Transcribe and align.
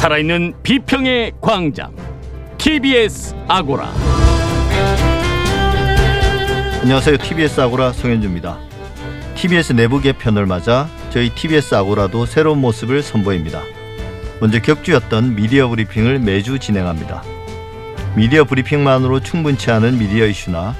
살아있는 0.00 0.54
비평의 0.62 1.32
광장 1.42 1.94
TBS 2.56 3.34
아고라 3.46 3.92
안녕하세요. 6.80 7.18
TBS 7.18 7.60
아고라 7.60 7.92
송현주입니다. 7.92 8.58
TBS 9.34 9.74
내부 9.74 10.00
개편을 10.00 10.46
맞아 10.46 10.88
저희 11.10 11.28
TBS 11.28 11.74
아고라도 11.74 12.24
새로운 12.24 12.62
모습을 12.62 13.02
선보입니다. 13.02 13.60
먼저 14.40 14.58
격주였던 14.62 15.34
미디어 15.34 15.68
브리핑을 15.68 16.18
매주 16.20 16.58
진행합니다. 16.58 17.22
미디어 18.16 18.44
브리핑만으로 18.44 19.20
충분치 19.20 19.70
않은 19.70 19.98
미디어 19.98 20.24
이슈나 20.24 20.74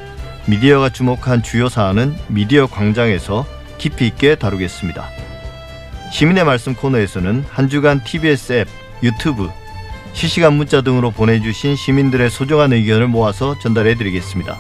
미디어가 0.47 0.89
주목한 0.89 1.43
주요 1.43 1.69
사안은 1.69 2.15
미디어 2.29 2.67
광장에서 2.67 3.45
깊이 3.77 4.07
있게 4.07 4.37
다루겠습니다. 4.37 5.05
시민의 6.11 6.47
말씀 6.47 6.75
코너에서는 6.75 7.45
한 7.51 7.69
주간 7.69 8.03
TBS 8.03 8.53
앱, 8.55 8.69
유튜브, 9.03 9.51
실시간 10.13 10.55
문자 10.55 10.81
등으로 10.81 11.11
보내주신 11.11 11.77
시민들의 11.77 12.31
소중한 12.31 12.73
의견을 12.73 13.09
모아서 13.09 13.59
전달해 13.59 13.95
드리겠습니다. 13.95 14.59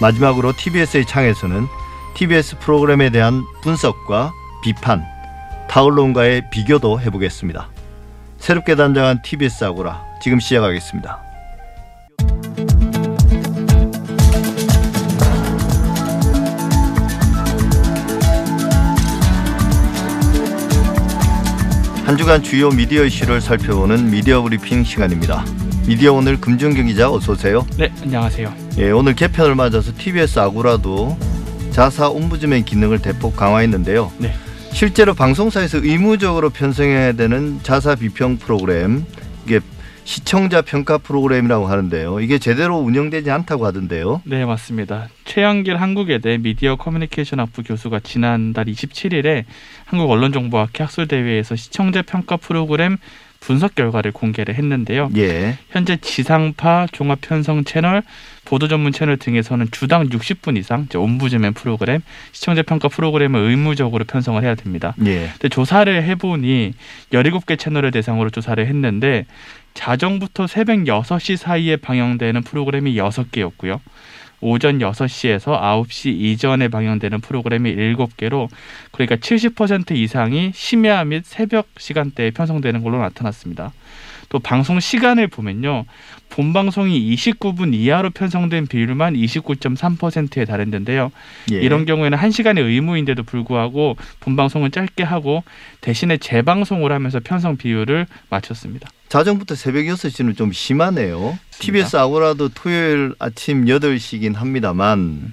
마지막으로 0.00 0.52
TBS의 0.56 1.06
창에서는 1.06 1.66
TBS 2.14 2.58
프로그램에 2.58 3.10
대한 3.10 3.44
분석과 3.62 4.32
비판, 4.62 5.04
타 5.68 5.82
언론과의 5.82 6.50
비교도 6.50 7.00
해보겠습니다. 7.00 7.68
새롭게 8.38 8.74
단장한 8.74 9.22
TBS 9.22 9.64
아고라 9.64 10.02
지금 10.22 10.40
시작하겠습니다. 10.40 11.29
한 22.10 22.16
주간 22.16 22.42
주요 22.42 22.70
미디어 22.70 23.04
이슈를 23.04 23.40
살펴보는 23.40 24.10
미디어 24.10 24.42
브리핑 24.42 24.82
시간입니다. 24.82 25.44
미디어 25.86 26.12
오늘 26.12 26.40
금준경 26.40 26.86
기자 26.86 27.08
어서 27.08 27.34
오세요. 27.34 27.64
네, 27.78 27.92
안녕하세요. 28.02 28.52
예, 28.78 28.90
오늘 28.90 29.14
개편을 29.14 29.54
맞아서 29.54 29.92
TBS 29.96 30.40
아고라도 30.40 31.16
자사 31.70 32.08
옴부즈맨 32.08 32.64
기능을 32.64 32.98
대폭 32.98 33.36
강화했는데요. 33.36 34.10
네. 34.18 34.34
실제로 34.72 35.14
방송사에서 35.14 35.78
의무적으로 35.84 36.50
편성해야 36.50 37.12
되는 37.12 37.60
자사 37.62 37.94
비평 37.94 38.38
프로그램 38.38 39.04
이게 39.46 39.60
시청자 40.10 40.60
평가 40.60 40.98
프로그램이라고 40.98 41.68
하는데요. 41.68 42.18
이게 42.18 42.38
제대로 42.38 42.78
운영되지 42.78 43.30
않다고 43.30 43.64
하던데요. 43.64 44.22
네, 44.24 44.44
맞습니다. 44.44 45.08
최영길 45.24 45.76
한국외대 45.76 46.38
미디어 46.38 46.74
커뮤니케이션 46.74 47.38
학부 47.38 47.62
교수가 47.62 48.00
지난달 48.00 48.64
27일에 48.64 49.44
한국 49.84 50.10
언론정보학회 50.10 50.82
학술대회에서 50.82 51.54
시청자 51.54 52.02
평가 52.02 52.36
프로그램 52.36 52.96
분석 53.38 53.74
결과를 53.74 54.12
공개를 54.12 54.54
했는데요. 54.54 55.10
예. 55.16 55.58
현재 55.70 55.96
지상파, 55.96 56.88
종합 56.92 57.20
편성 57.22 57.64
채널, 57.64 58.02
보도 58.44 58.68
전문 58.68 58.92
채널 58.92 59.16
등에서는 59.16 59.68
주당 59.70 60.08
60분 60.08 60.58
이상 60.58 60.82
이제 60.82 60.98
옴부즈맨 60.98 61.54
프로그램, 61.54 62.00
시청자 62.32 62.62
평가 62.62 62.88
프로그램을 62.88 63.40
의무적으로 63.40 64.04
편성을 64.04 64.42
해야 64.42 64.54
됩니다. 64.54 64.94
예. 65.06 65.30
근데 65.32 65.48
조사를 65.48 66.02
해보니 66.02 66.74
17개 67.12 67.58
채널을 67.58 67.90
대상으로 67.90 68.30
조사를 68.30 68.64
했는데 68.66 69.24
자정부터 69.74 70.46
새벽 70.46 70.78
6시 70.80 71.36
사이에 71.36 71.76
방영되는 71.76 72.42
프로그램이 72.42 72.94
6개였고요. 72.94 73.80
오전 74.40 74.78
6시에서 74.78 75.60
9시 75.60 76.08
이전에 76.08 76.68
방영되는 76.68 77.20
프로그램이 77.20 77.74
7개로 77.74 78.48
그러니까 78.90 79.16
70% 79.16 79.92
이상이 79.92 80.52
심야 80.54 81.04
및 81.04 81.24
새벽 81.26 81.68
시간대에 81.76 82.30
편성되는 82.30 82.82
걸로 82.82 82.98
나타났습니다. 82.98 83.72
또 84.30 84.38
방송 84.38 84.78
시간을 84.80 85.26
보면요. 85.26 85.84
본 86.30 86.52
방송이 86.52 87.14
29분 87.14 87.74
이하로 87.74 88.10
편성된 88.10 88.68
비율만 88.68 89.14
29.3%에 89.14 90.44
달했는데요. 90.44 91.10
예. 91.52 91.56
이런 91.56 91.84
경우에는 91.84 92.16
한시간의 92.16 92.62
의무인데도 92.64 93.24
불구하고 93.24 93.96
본 94.20 94.36
방송은 94.36 94.70
짧게 94.70 95.02
하고 95.02 95.42
대신에 95.80 96.16
재방송을 96.16 96.92
하면서 96.92 97.18
편성 97.18 97.56
비율을 97.56 98.06
맞췄습니다. 98.30 98.88
자정부터 99.08 99.56
새벽 99.56 99.82
6시는 99.86 100.36
좀 100.36 100.52
심하네요. 100.52 101.36
TBS 101.58 101.96
아고라도 101.96 102.48
토요일 102.48 103.12
아침 103.18 103.64
8시긴 103.64 104.36
합니다만 104.36 105.32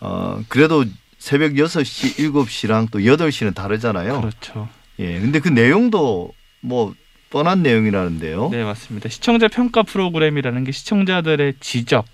어, 0.00 0.42
그래도 0.48 0.84
새벽 1.18 1.52
6시, 1.52 2.16
7시랑 2.32 2.90
또 2.90 2.98
8시는 2.98 3.54
다르잖아요. 3.54 4.20
그렇죠. 4.20 4.68
예. 4.98 5.20
근데 5.20 5.38
그 5.38 5.48
내용도 5.48 6.32
뭐 6.60 6.92
뻔한 7.32 7.62
내용이라는데요. 7.62 8.50
네, 8.52 8.62
맞습니다. 8.62 9.08
시청자 9.08 9.48
평가 9.48 9.82
프로그램이라는 9.82 10.64
게 10.64 10.70
시청자들의 10.70 11.54
지적, 11.60 12.04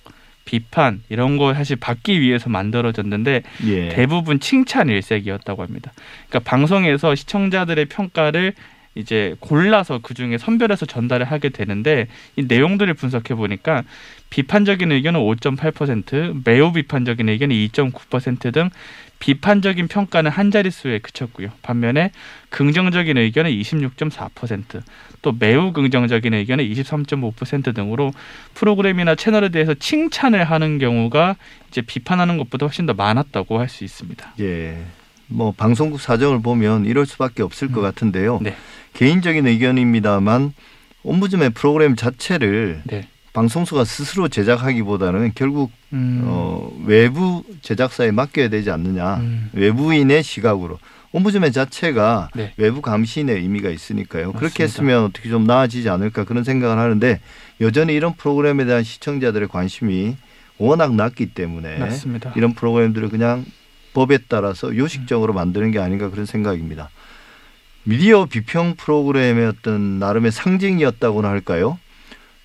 비판 0.45 1.03
이런 1.11 1.37
거 1.37 1.53
사실 1.53 1.77
받기 1.77 2.21
위해서 2.21 2.49
만들어졌는데 2.49 3.43
예. 3.67 3.89
대부분 3.91 4.41
칭찬 4.41 4.89
일색이었다고 4.89 5.63
합니다. 5.63 5.93
그러니까 6.29 6.49
방송에서 6.49 7.15
시청자들의 7.15 7.85
평가를 7.87 8.55
이제 8.95 9.35
골라서 9.41 10.01
그 10.03 10.15
중에 10.15 10.39
선별해서 10.39 10.87
전달을 10.87 11.27
하게 11.27 11.51
되는데 11.51 12.09
이 12.37 12.45
내용들을 12.49 12.93
분석해 12.95 13.35
보니까 13.35 13.83
비판적인 14.31 14.91
의견은 14.91 15.21
5.8%, 15.21 16.43
매우 16.45 16.73
비판적인 16.73 17.29
의견이 17.29 17.69
2.9%등 17.69 18.71
비판적인 19.19 19.89
평가는 19.89 20.31
한 20.31 20.51
자릿수에 20.51 20.99
그쳤고요. 21.01 21.49
반면에 21.63 22.13
긍정적인 22.51 23.19
의견은 23.19 23.51
26.4%, 23.51 24.83
또 25.23 25.33
매우 25.39 25.73
긍정적인 25.73 26.33
의견은 26.35 26.65
23.5% 26.65 27.75
등으로 27.75 28.13
프로그램이나 28.55 29.15
채널에 29.15 29.49
대해서 29.49 29.75
칭찬을 29.75 30.45
하는 30.45 30.79
경우가 30.79 31.37
이제 31.69 31.81
비판하는 31.83 32.39
것보다 32.39 32.67
훨씬 32.67 32.87
더 32.87 32.95
많았다고 32.95 33.59
할 33.59 33.69
수 33.69 33.85
있습니다. 33.85 34.35
예. 34.41 34.79
뭐 35.27 35.53
방송국 35.55 36.01
사정을 36.01 36.41
보면 36.41 36.87
이럴 36.87 37.05
수밖에 37.05 37.43
없을 37.43 37.71
것 37.71 37.83
같은데요. 37.83 38.39
네. 38.41 38.57
개인적인 38.95 39.47
의견입니다만 39.47 40.55
옴부즈맨 41.03 41.53
프로그램 41.53 41.97
자체를 41.97 42.81
네. 42.85 43.09
방송사가 43.33 43.85
스스로 43.85 44.29
제작하기보다는 44.29 45.33
결국 45.35 45.71
음, 45.93 46.23
어, 46.25 46.71
외부 46.85 47.45
제작사에 47.63 48.11
맡겨야 48.11 48.49
되지 48.49 48.71
않느냐. 48.71 49.17
음, 49.17 49.51
외부인의 49.53 50.23
시각으로. 50.23 50.79
옴부즈맨 51.13 51.53
자체가 51.53 52.31
네. 52.35 52.53
외부 52.59 52.83
감시인의 52.83 53.37
의미가 53.37 53.71
있으니까요. 53.71 54.33
그렇게 54.33 54.65
맞습니다. 54.65 54.65
했으면 54.65 55.05
어떻게 55.05 55.31
좀 55.31 55.45
나아지지 55.45 55.89
않을까 55.89 56.25
그런 56.25 56.45
생각을 56.45 56.79
하는데 56.79 57.21
여전히 57.61 57.95
이런 57.95 58.15
프로그램에 58.15 58.65
대한 58.67 58.85
시청자들의 58.85 59.49
관심이 59.49 60.17
워낙 60.59 60.95
낮기 60.95 61.33
때문에 61.33 61.79
맞습니다. 61.79 62.33
이런 62.37 62.53
프로그램들을 62.53 63.09
그냥 63.09 63.47
법에 63.95 64.19
따라서 64.29 64.77
요식적으로 64.77 65.33
만드는 65.33 65.71
게 65.71 65.79
아닌가 65.79 66.11
그런 66.11 66.27
생각입니다. 66.27 66.91
미디어 67.85 68.27
비평 68.27 68.75
프로그램의 68.77 69.47
어떤 69.47 69.99
나름의 69.99 70.31
상징이었다고나 70.31 71.29
할까요? 71.29 71.79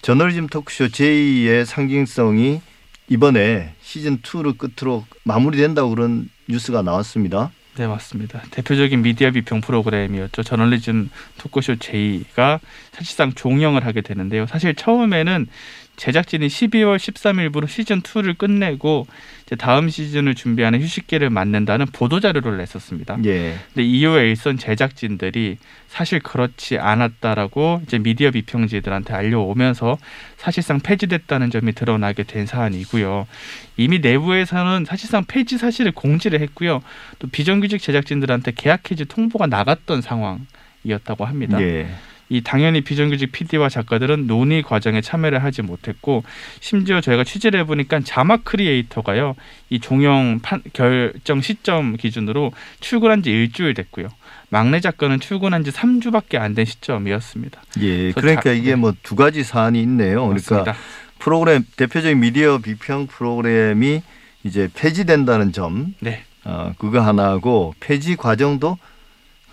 저널리즘 0.03 0.47
토크쇼 0.47 0.87
제2의 0.89 1.63
상징성이 1.63 2.59
이번에 3.07 3.73
시즌 3.81 4.17
2를 4.17 4.57
끝으로 4.57 5.05
마무리된다고 5.23 5.91
그런 5.91 6.29
뉴스가 6.49 6.81
나왔습니다. 6.81 7.51
네 7.77 7.87
맞습니다. 7.87 8.41
대표적인 8.51 9.01
미디어 9.01 9.31
비평 9.31 9.61
프로그램이었죠. 9.61 10.43
저널리즘 10.43 11.09
토크쇼 11.37 11.77
제이가 11.77 12.59
사실상 12.91 13.31
종영을 13.31 13.85
하게 13.85 14.01
되는데요. 14.01 14.45
사실 14.45 14.75
처음에는 14.75 15.47
제작진이 15.95 16.47
12월 16.47 16.97
13일부로 16.97 17.67
시즌 17.67 18.01
2를 18.01 18.37
끝내고 18.37 19.05
이제 19.45 19.55
다음 19.55 19.89
시즌을 19.89 20.35
준비하는 20.35 20.81
휴식기를 20.81 21.29
맞는다는 21.29 21.85
보도 21.87 22.19
자료를 22.19 22.57
냈었습니다. 22.57 23.19
예. 23.25 23.55
근데 23.73 23.83
이후에 23.83 24.29
일선 24.29 24.57
제작진들이 24.57 25.57
사실 25.87 26.19
그렇지 26.19 26.79
않았다라고 26.79 27.83
이제 27.85 27.99
미디어 27.99 28.31
비평지들한테 28.31 29.13
알려오면서 29.13 29.97
사실상 30.37 30.79
폐지됐다는 30.79 31.51
점이 31.51 31.73
드러나게 31.73 32.23
된 32.23 32.47
사안이고요. 32.47 33.27
이미 33.77 33.99
내부에서는 33.99 34.85
사실상 34.85 35.23
폐지 35.25 35.57
사실을 35.57 35.91
공지를 35.91 36.41
했고요. 36.41 36.81
또 37.19 37.27
비정규직 37.27 37.81
제작진들한테 37.81 38.53
계약 38.55 38.89
해지 38.89 39.05
통보가 39.05 39.47
나갔던 39.47 40.01
상황이었다고 40.01 41.25
합니다. 41.25 41.61
예. 41.61 41.87
이 42.33 42.41
당연히 42.41 42.81
비정규직 42.81 43.31
PD와 43.31 43.69
작가들은 43.69 44.25
논의 44.25 44.63
과정에 44.63 45.01
참여를 45.01 45.43
하지 45.43 45.61
못했고 45.61 46.23
심지어 46.61 46.99
저희가 46.99 47.23
취재를 47.23 47.59
해보니까 47.59 47.99
자막 48.03 48.43
크리에이터가요 48.43 49.35
이 49.69 49.79
종영 49.79 50.39
판, 50.41 50.63
결정 50.73 51.41
시점 51.41 51.95
기준으로 51.95 52.51
출근한 52.79 53.21
지 53.21 53.29
일주일 53.29 53.75
됐고요 53.75 54.07
막내 54.49 54.79
작가는 54.79 55.19
출근한 55.19 55.63
지 55.63 55.69
3주밖에 55.69 56.37
안 56.39 56.53
된 56.55 56.65
시점이었습니다. 56.65 57.61
예. 57.81 58.11
그러니까 58.13 58.41
자- 58.41 58.51
이게 58.51 58.69
네. 58.71 58.75
뭐두 58.75 59.15
가지 59.15 59.43
사안이 59.43 59.79
있네요. 59.81 60.27
그러니까 60.27 60.55
맞습니다. 60.55 60.75
프로그램 61.19 61.63
대표적인 61.77 62.19
미디어 62.19 62.57
비평 62.59 63.07
프로그램이 63.07 64.01
이제 64.43 64.69
폐지된다는 64.75 65.51
점, 65.53 65.95
네, 65.99 66.23
어, 66.45 66.73
그거 66.77 66.99
하나하고 67.01 67.73
폐지 67.79 68.15
과정도 68.15 68.77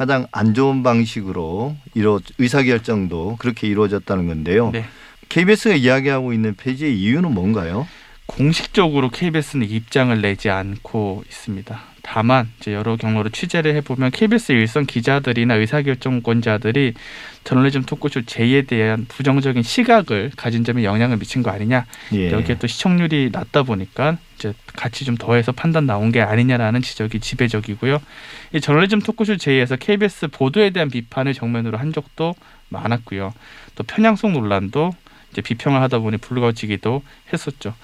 가장 0.01 0.27
안 0.33 0.55
좋은 0.55 0.83
방식으로 0.83 1.77
이루 1.93 2.21
의사결정도 2.39 3.37
그렇게 3.39 3.67
이루어졌다는 3.67 4.29
건데요. 4.29 4.71
네. 4.71 4.87
KBS가 5.29 5.75
이야기하고 5.75 6.33
있는 6.33 6.55
폐지의 6.55 6.99
이유는 6.99 7.35
뭔가요? 7.35 7.87
공식적으로 8.25 9.11
KBS는 9.11 9.69
입장을 9.69 10.19
내지 10.23 10.49
않고 10.49 11.23
있습니다. 11.29 11.79
다만 12.03 12.49
이제 12.59 12.73
여러 12.73 12.97
경로로 12.97 13.31
취재를 13.31 13.75
해보면 13.77 14.11
KBS 14.11 14.53
일선 14.53 14.87
기자들이나 14.87 15.55
의사결정권자들이 15.55 16.95
저널리즘 17.45 17.83
토크쇼 17.85 18.23
J에 18.23 18.63
대한 18.63 19.07
부정적인 19.09 19.63
시각을 19.63 20.33
가진 20.37 20.65
점에 20.65 20.85
영향을 20.85 21.19
미친 21.19 21.43
거 21.43 21.51
아니냐 21.51 21.87
예. 22.13 22.31
여기에 22.31 22.59
또 22.59 22.67
시청률이 22.67 23.31
낮다 23.33 23.63
보니까 23.63 24.19
이제 24.37 24.53
같이 24.75 25.05
좀 25.05 25.17
더해서 25.17 25.53
판단 25.53 25.87
나온 25.87 26.13
게 26.13 26.21
아니냐라는 26.21 26.83
지적이 26.83 27.21
지배적이고요. 27.21 28.01
이 28.55 28.61
저널리즘 28.61 29.01
토크쇼 29.01 29.37
J에서 29.37 29.77
KBS 29.77 30.29
보도에 30.29 30.71
대한 30.71 30.91
비판을 30.91 31.35
정면으로 31.35 31.79
한 31.79 31.93
적도 31.93 32.35
많았고요. 32.69 33.35
또 33.75 33.85
편향성 33.85 34.33
논란도 34.33 34.93
이제 35.33 35.41
비평을 35.43 35.81
하다 35.83 35.99
보니 36.01 36.17
불거지기도 36.19 37.03
했었죠. 37.33 37.75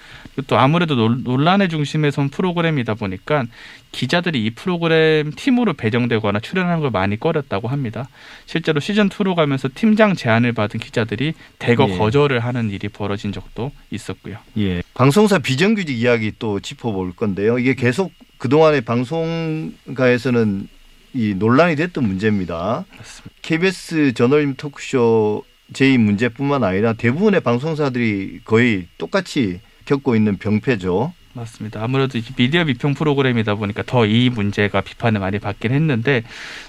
또 0.49 0.59
아무래도 0.59 0.97
논- 0.97 1.23
논란의 1.23 1.69
중심에 1.69 2.11
선 2.11 2.29
프로그램이다 2.29 2.95
보니까 2.95 3.45
기자들이 3.93 4.45
이 4.45 4.51
프로그램 4.51 5.31
팀으로 5.35 5.73
배정되거나 5.75 6.41
출연하는 6.41 6.81
걸 6.81 6.91
많이 6.91 7.19
꺼렸다고 7.19 7.69
합니다. 7.69 8.09
실제로 8.47 8.81
시즌 8.81 9.09
2로 9.09 9.35
가면서 9.35 9.69
팀장 9.75 10.15
제안을 10.15 10.53
받은 10.53 10.81
기자들이 10.81 11.35
대거 11.59 11.89
예. 11.91 11.97
거절을 11.99 12.41
하는 12.41 12.71
일이 12.71 12.89
벌어진 12.89 13.33
적도 13.33 13.71
있었고요. 13.91 14.39
예. 14.59 14.83
방송사 14.95 15.39
비정규직 15.39 15.97
이야기 15.99 16.33
또 16.39 16.59
짚어볼 16.61 17.13
건데요. 17.15 17.59
이게 17.59 17.75
계속 17.75 18.13
그동안의 18.39 18.83
방송가에서는 18.83 20.69
이 21.15 21.35
논란이 21.35 21.77
됐던 21.77 22.05
문제입니다. 22.07 22.85
맞습니다. 22.99 23.35
KBS 23.41 24.13
저널리즘 24.13 24.57
토크쇼 24.57 25.45
제 25.73 25.97
문제뿐만 25.99 26.65
아니라 26.65 26.93
대부분의 26.93 27.41
방송사들이 27.41 28.41
거의 28.45 28.87
똑같이 28.99 29.61
겪고 29.85 30.17
있는 30.17 30.37
병폐죠. 30.37 31.13
맞습니다. 31.37 31.83
아무래도 31.83 32.17
이게 32.17 32.33
미디어 32.35 32.65
비평 32.65 32.95
프로그램이다 32.95 33.57
보니까 33.57 33.83
더 33.85 34.07
이 34.07 34.31
문제가 34.31 34.81
비판을 34.81 35.21
많이 35.21 35.39
받긴 35.39 35.71
했는데 35.73 36.23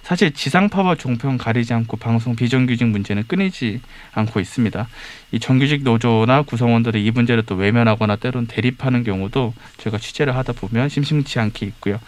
사실 0.04 0.34
지상파와 0.34 0.96
종편 0.96 1.38
가리지 1.38 1.74
않고 1.74 1.96
방송 1.96 2.36
비정규직 2.36 2.86
문제는 2.88 3.24
끊이지 3.28 3.80
않고 4.12 4.42
있습니다. 4.42 4.88
이 5.32 5.40
정규직 5.40 5.84
노조나 5.84 6.42
구성원들이 6.42 7.06
이 7.06 7.12
문제를 7.12 7.44
또 7.44 7.56
외면하거나 7.56 8.18
때론 8.18 8.48
대립하는 8.48 9.04
경우도 9.04 9.54
저희가 9.78 10.00
취재를 10.00 10.36
하다 10.36 10.52
보면 10.54 10.90
심심치 10.90 11.40
않게 11.40 11.66
있고요. 11.68 12.00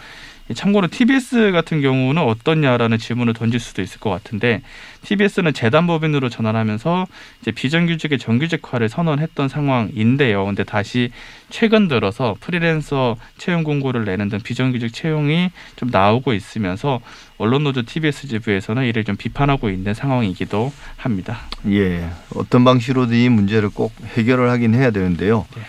이 0.50 0.54
참고로 0.54 0.88
TBS 0.88 1.52
같은 1.52 1.80
경우는 1.80 2.20
어떻냐라는 2.22 2.98
질문을 2.98 3.34
던질 3.34 3.60
수도 3.60 3.82
있을 3.82 4.00
것 4.00 4.10
같은데 4.10 4.62
TBS는 5.02 5.54
재단법인으로 5.54 6.28
전환하면서 6.28 7.06
이제 7.40 7.52
비정규직의 7.52 8.18
정규직화를 8.18 8.88
선언했던 8.88 9.48
상황인데요. 9.48 10.44
근데 10.44 10.64
다시 10.64 11.12
최근 11.50 11.86
들어서 11.86 12.34
프리랜서 12.40 13.16
채용 13.38 13.62
공고를 13.62 14.04
내는 14.04 14.28
등 14.28 14.40
비정규직 14.40 14.92
채용이 14.92 15.50
좀 15.76 15.88
나오고 15.90 16.32
있으면서 16.32 17.00
언론노조 17.38 17.82
TBS 17.82 18.26
지부에서는 18.26 18.84
이를 18.84 19.04
좀 19.04 19.16
비판하고 19.16 19.70
있는 19.70 19.94
상황이기도 19.94 20.72
합니다. 20.96 21.42
예. 21.68 22.10
어떤 22.34 22.64
방식으로든 22.64 23.16
이 23.16 23.28
문제를 23.28 23.70
꼭 23.70 23.92
해결을 24.16 24.50
하긴 24.50 24.74
해야 24.74 24.90
되는데요. 24.90 25.46
네. 25.54 25.62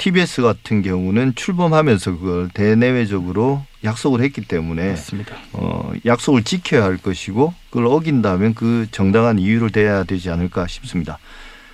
TBS 0.00 0.40
같은 0.40 0.80
경우는 0.80 1.34
출범하면서 1.34 2.16
그걸 2.16 2.48
대내외적으로 2.54 3.62
약속을 3.84 4.22
했기 4.22 4.40
때문에 4.40 4.88
맞습니다. 4.88 5.36
어, 5.52 5.92
약속을 6.06 6.42
지켜야 6.42 6.84
할 6.84 6.96
것이고 6.96 7.52
그걸 7.68 7.86
어긴다면 7.86 8.54
그 8.54 8.86
정당한 8.92 9.38
이유를 9.38 9.68
대야 9.68 10.04
되지 10.04 10.30
않을까 10.30 10.66
싶습니다. 10.68 11.18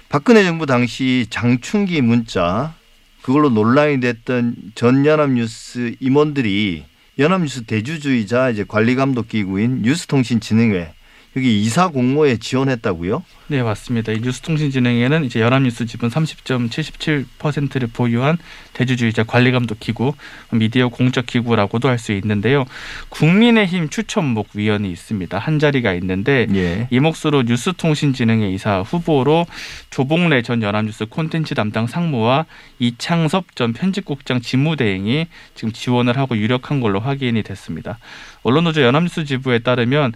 박근혜 0.08 0.42
정부 0.42 0.66
당시 0.66 1.28
장충기 1.30 2.02
문자 2.02 2.74
그걸로 3.22 3.48
논란이 3.48 4.00
됐던 4.00 4.56
전 4.74 5.06
연합뉴스 5.06 5.94
임원들이 6.00 6.84
연합뉴스 7.20 7.62
대주주이자 7.62 8.50
이제 8.50 8.64
관리감독 8.66 9.28
기구인 9.28 9.82
뉴스통신진흥회 9.82 10.95
여기 11.36 11.60
이사 11.60 11.88
공모에 11.88 12.38
지원했다고요? 12.38 13.22
네, 13.48 13.62
맞습니다. 13.62 14.12
이 14.12 14.20
뉴스통신진흥회는 14.20 15.24
이제 15.24 15.40
연합뉴스 15.40 15.84
지분 15.84 16.08
30.77%를 16.08 17.88
보유한 17.92 18.38
대주주이자 18.72 19.24
관리감독 19.24 19.78
기구, 19.78 20.14
미디어 20.50 20.88
공적 20.88 21.26
기구라고도 21.26 21.88
할 21.88 21.96
수 21.98 22.12
있는데요. 22.12 22.64
국민의힘 23.08 23.88
추천목 23.88 24.48
위원이 24.54 24.90
있습니다. 24.90 25.38
한 25.38 25.58
자리가 25.58 25.94
있는데 25.94 26.46
예. 26.54 26.88
이 26.90 27.00
몫으로 27.00 27.42
뉴스통신진흥회 27.42 28.50
이사 28.50 28.82
후보로 28.82 29.46
조봉래 29.90 30.42
전 30.42 30.62
연합뉴스 30.62 31.06
콘텐츠 31.06 31.54
담당 31.54 31.86
상무와 31.86 32.46
이창섭 32.78 33.56
전 33.56 33.72
편집국장 33.72 34.40
직무대행이 34.40 35.26
지금 35.54 35.72
지원을 35.72 36.18
하고 36.18 36.36
유력한 36.36 36.80
걸로 36.80 37.00
확인이 37.00 37.42
됐습니다. 37.42 37.98
언론노조 38.42 38.82
연합뉴스 38.82 39.24
지부에 39.24 39.60
따르면 39.60 40.12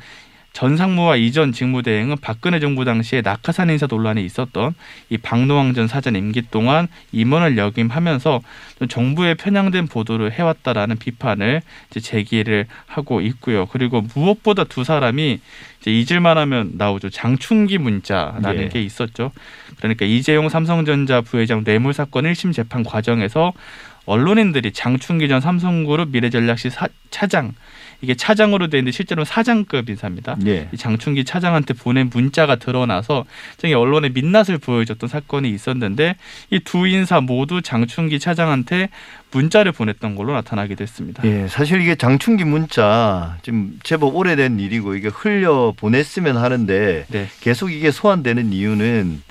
전 0.53 0.77
상무와 0.77 1.15
이전 1.17 1.53
직무대행은 1.53 2.17
박근혜 2.21 2.59
정부 2.59 2.85
당시에 2.85 3.21
낙하산 3.23 3.71
인사 3.71 3.87
논란이 3.87 4.25
있었던 4.25 4.75
이 5.09 5.17
박노왕 5.17 5.75
전 5.75 5.87
사장 5.87 6.17
임기 6.17 6.51
동안 6.51 6.89
임원을 7.13 7.57
역임하면서 7.57 8.41
좀 8.81 8.89
정부의 8.89 9.37
편향된 9.37 9.87
보도를 9.87 10.33
해왔다라는 10.33 10.97
비판을 10.99 11.63
이제 11.91 12.01
제기를 12.01 12.67
하고 12.87 13.21
있고요. 13.21 13.67
그리고 13.67 14.01
무엇보다 14.15 14.65
두 14.65 14.83
사람이 14.83 15.39
이제 15.81 15.91
잊을만 15.93 16.37
하면 16.37 16.73
나오죠. 16.75 17.11
장충기 17.11 17.79
문자라는 17.79 18.63
예. 18.65 18.69
게 18.69 18.83
있었죠. 18.83 19.31
그러니까 19.79 20.05
이재용 20.05 20.49
삼성전자 20.49 21.21
부회장 21.21 21.63
뇌물 21.65 21.93
사건 21.95 22.25
1심 22.25 22.53
재판 22.53 22.83
과정에서 22.83 23.53
언론인들이 24.07 24.73
장충기 24.73 25.29
전 25.29 25.41
삼성그룹 25.41 26.09
미래전략실 26.11 26.71
사- 26.73 26.89
차장 27.11 27.55
이게 28.03 28.15
차장으로 28.15 28.69
돼 28.69 28.79
있는데 28.79 28.93
실제로는 28.97 29.25
사장급 29.27 29.89
인사입니다. 29.91 30.37
예. 30.47 30.69
이 30.73 30.77
장충기 30.77 31.25
차장한테 31.25 31.75
보낸 31.75 32.11
문자가 32.13 32.57
드러나서 32.57 33.27
저기 33.59 33.75
언론에 33.75 34.09
민낯을 34.09 34.59
보여줬던 34.59 35.09
사건이 35.09 35.51
있었는데 35.51 36.17
이 36.51 36.61
두 36.65 36.87
인사 36.87 37.21
모두 37.21 37.63
장충기 37.63 38.21
차장한테 38.21 38.89
문자를 39.33 39.73
보냈던 39.73 40.15
걸로 40.15 40.33
나타나게 40.33 40.75
됐습니다. 40.77 41.23
예, 41.25 41.47
사실 41.49 41.81
이게 41.81 41.95
장충기 41.95 42.45
문자 42.45 43.37
지금 43.43 43.79
제법 43.83 44.15
오래된 44.17 44.61
일이고 44.61 44.95
이게 44.95 45.09
흘려 45.09 45.73
보냈으면 45.77 46.37
하는데 46.37 47.07
네, 47.09 47.27
계속 47.41 47.71
이게 47.73 47.91
소환되는 47.91 48.53
이유는 48.53 49.23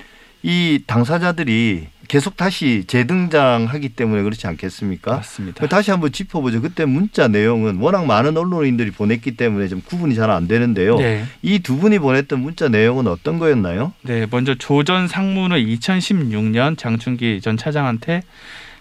이 0.42 0.82
당사자들이 0.86 1.88
계속 2.10 2.36
다시 2.36 2.82
재등장하기 2.88 3.90
때문에 3.90 4.22
그렇지 4.22 4.44
않겠습니까? 4.48 5.14
맞습니다. 5.14 5.64
다시 5.68 5.92
한번 5.92 6.10
짚어보죠. 6.10 6.60
그때 6.60 6.84
문자 6.84 7.28
내용은 7.28 7.76
워낙 7.76 8.04
많은 8.04 8.36
언론인들이 8.36 8.90
보냈기 8.90 9.36
때문에 9.36 9.68
좀 9.68 9.80
구분이 9.80 10.16
잘 10.16 10.28
안 10.28 10.48
되는데요. 10.48 10.96
네, 10.96 11.24
이두 11.42 11.76
분이 11.76 12.00
보냈던 12.00 12.40
문자 12.40 12.66
내용은 12.68 13.06
어떤 13.06 13.38
거였나요? 13.38 13.92
네, 14.02 14.26
먼저 14.28 14.56
조 14.56 14.82
전 14.82 15.06
상무는 15.06 15.56
2016년 15.58 16.76
장충기 16.76 17.40
전 17.42 17.56
차장한테 17.56 18.24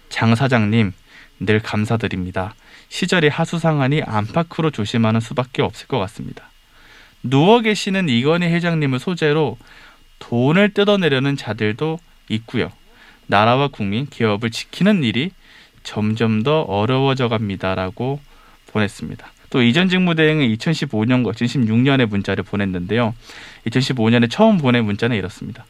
장 0.10 0.34
사장님 0.34 0.92
늘 1.42 1.60
감사드립니다. 1.60 2.56
시절이 2.88 3.28
하수상하니 3.28 4.02
안팎으로 4.02 4.72
조심하는 4.72 5.20
수밖에 5.20 5.62
없을 5.62 5.86
것 5.88 6.00
같습니다. 6.00 6.50
누워 7.22 7.62
계시는 7.62 8.10
이건희 8.10 8.48
회장님을 8.48 8.98
소재로 8.98 9.60
돈을 10.18 10.74
뜯어내려는 10.74 11.38
자들도 11.38 12.00
있고요. 12.30 12.72
나라와 13.30 13.68
국민, 13.68 14.08
기업을 14.08 14.50
지키는 14.50 15.04
일이 15.04 15.30
점점 15.84 16.42
더 16.42 16.62
어려워져 16.62 17.30
갑니다라고 17.30 18.20
보냈습니다. 18.72 19.28
또 19.52 19.62
이전 19.62 19.88
직무 19.88 20.16
대행은 20.16 20.48
2015년과 20.56 21.34
2016년에 21.34 22.08
문자를 22.08 22.44
보냈는데요. 22.44 23.14
2015년에 23.68 24.32
처음 24.32 24.58
보낸 24.58 24.84
문자는 24.86 25.16
이렇습니다. 25.16 25.66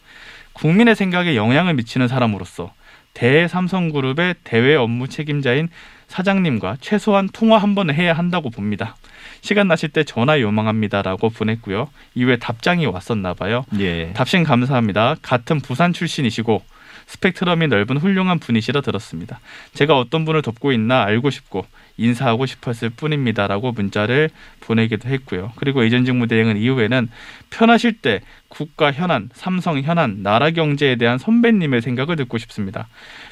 국민의 0.53 0.95
생각에 0.95 1.35
영향을 1.35 1.73
미치는 1.73 2.07
사람으로서 2.07 2.73
대삼성그룹의 3.13 4.35
대외 4.45 4.75
업무 4.75 5.09
책임자인 5.09 5.67
사장님과 6.07 6.77
최소한 6.79 7.27
통화 7.31 7.57
한 7.57 7.75
번은 7.75 7.93
해야 7.93 8.13
한다고 8.13 8.49
봅니다. 8.49 8.95
시간 9.41 9.67
나실 9.67 9.89
때 9.89 10.05
전화 10.05 10.39
요망합니다라고 10.39 11.29
보냈고요. 11.29 11.89
이후에 12.15 12.37
답장이 12.37 12.85
왔었나 12.85 13.33
봐요. 13.33 13.65
예. 13.79 14.13
답신 14.13 14.43
감사합니다. 14.43 15.15
같은 15.21 15.59
부산 15.59 15.91
출신이시고 15.91 16.63
스펙트럼이 17.09 17.67
넓은 17.67 17.97
훌륭한 17.97 18.37
분이시라 18.37 18.81
들었습니다. 18.81 19.39
제가 19.73 19.97
어떤 19.97 20.25
분을 20.25 20.43
돕고 20.43 20.71
있나 20.73 21.03
알고 21.03 21.31
싶고 21.31 21.65
인사하고 21.97 22.45
싶었을 22.45 22.91
뿐입니다라고 22.91 23.71
문자를 23.71 24.29
보내기도 24.59 25.09
했고요. 25.09 25.51
그리고 25.55 25.83
이전 25.83 26.05
직 26.05 26.15
무대행은 26.15 26.57
이후에는 26.57 27.09
편하실 27.49 27.93
때 27.93 28.21
국가 28.47 28.91
현안, 28.91 29.29
삼성 29.33 29.81
현안, 29.81 30.21
나라 30.21 30.51
경제에 30.51 30.97
대한 30.97 31.17
선배님의 31.17 31.81
생각을 31.81 32.15
듣고 32.15 32.37
싶습니다. 32.37 32.87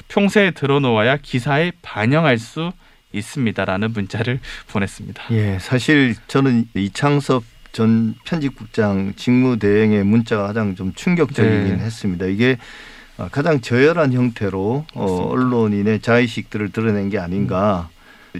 평소에 0.08 0.50
들어놓아야 0.50 1.18
기사에 1.18 1.70
반영할 1.80 2.38
수 2.38 2.72
있습니다라는 3.12 3.92
문자를 3.92 4.40
보냈습니다. 4.68 5.22
예, 5.30 5.58
사실 5.60 6.16
저는 6.26 6.68
이창섭 6.74 7.44
전 7.70 8.16
편집국장 8.24 9.12
직무대행의 9.14 10.02
문자가 10.04 10.48
가장 10.48 10.74
좀 10.74 10.92
충격적이긴 10.94 11.78
네. 11.78 11.84
했습니다. 11.84 12.26
이게 12.26 12.52
어, 12.52 12.97
가장 13.30 13.60
저열한 13.60 14.12
형태로 14.12 14.86
어. 14.94 15.28
언론인의 15.30 16.00
자의식들을 16.00 16.70
드러낸 16.70 17.10
게 17.10 17.18
아닌가. 17.18 17.88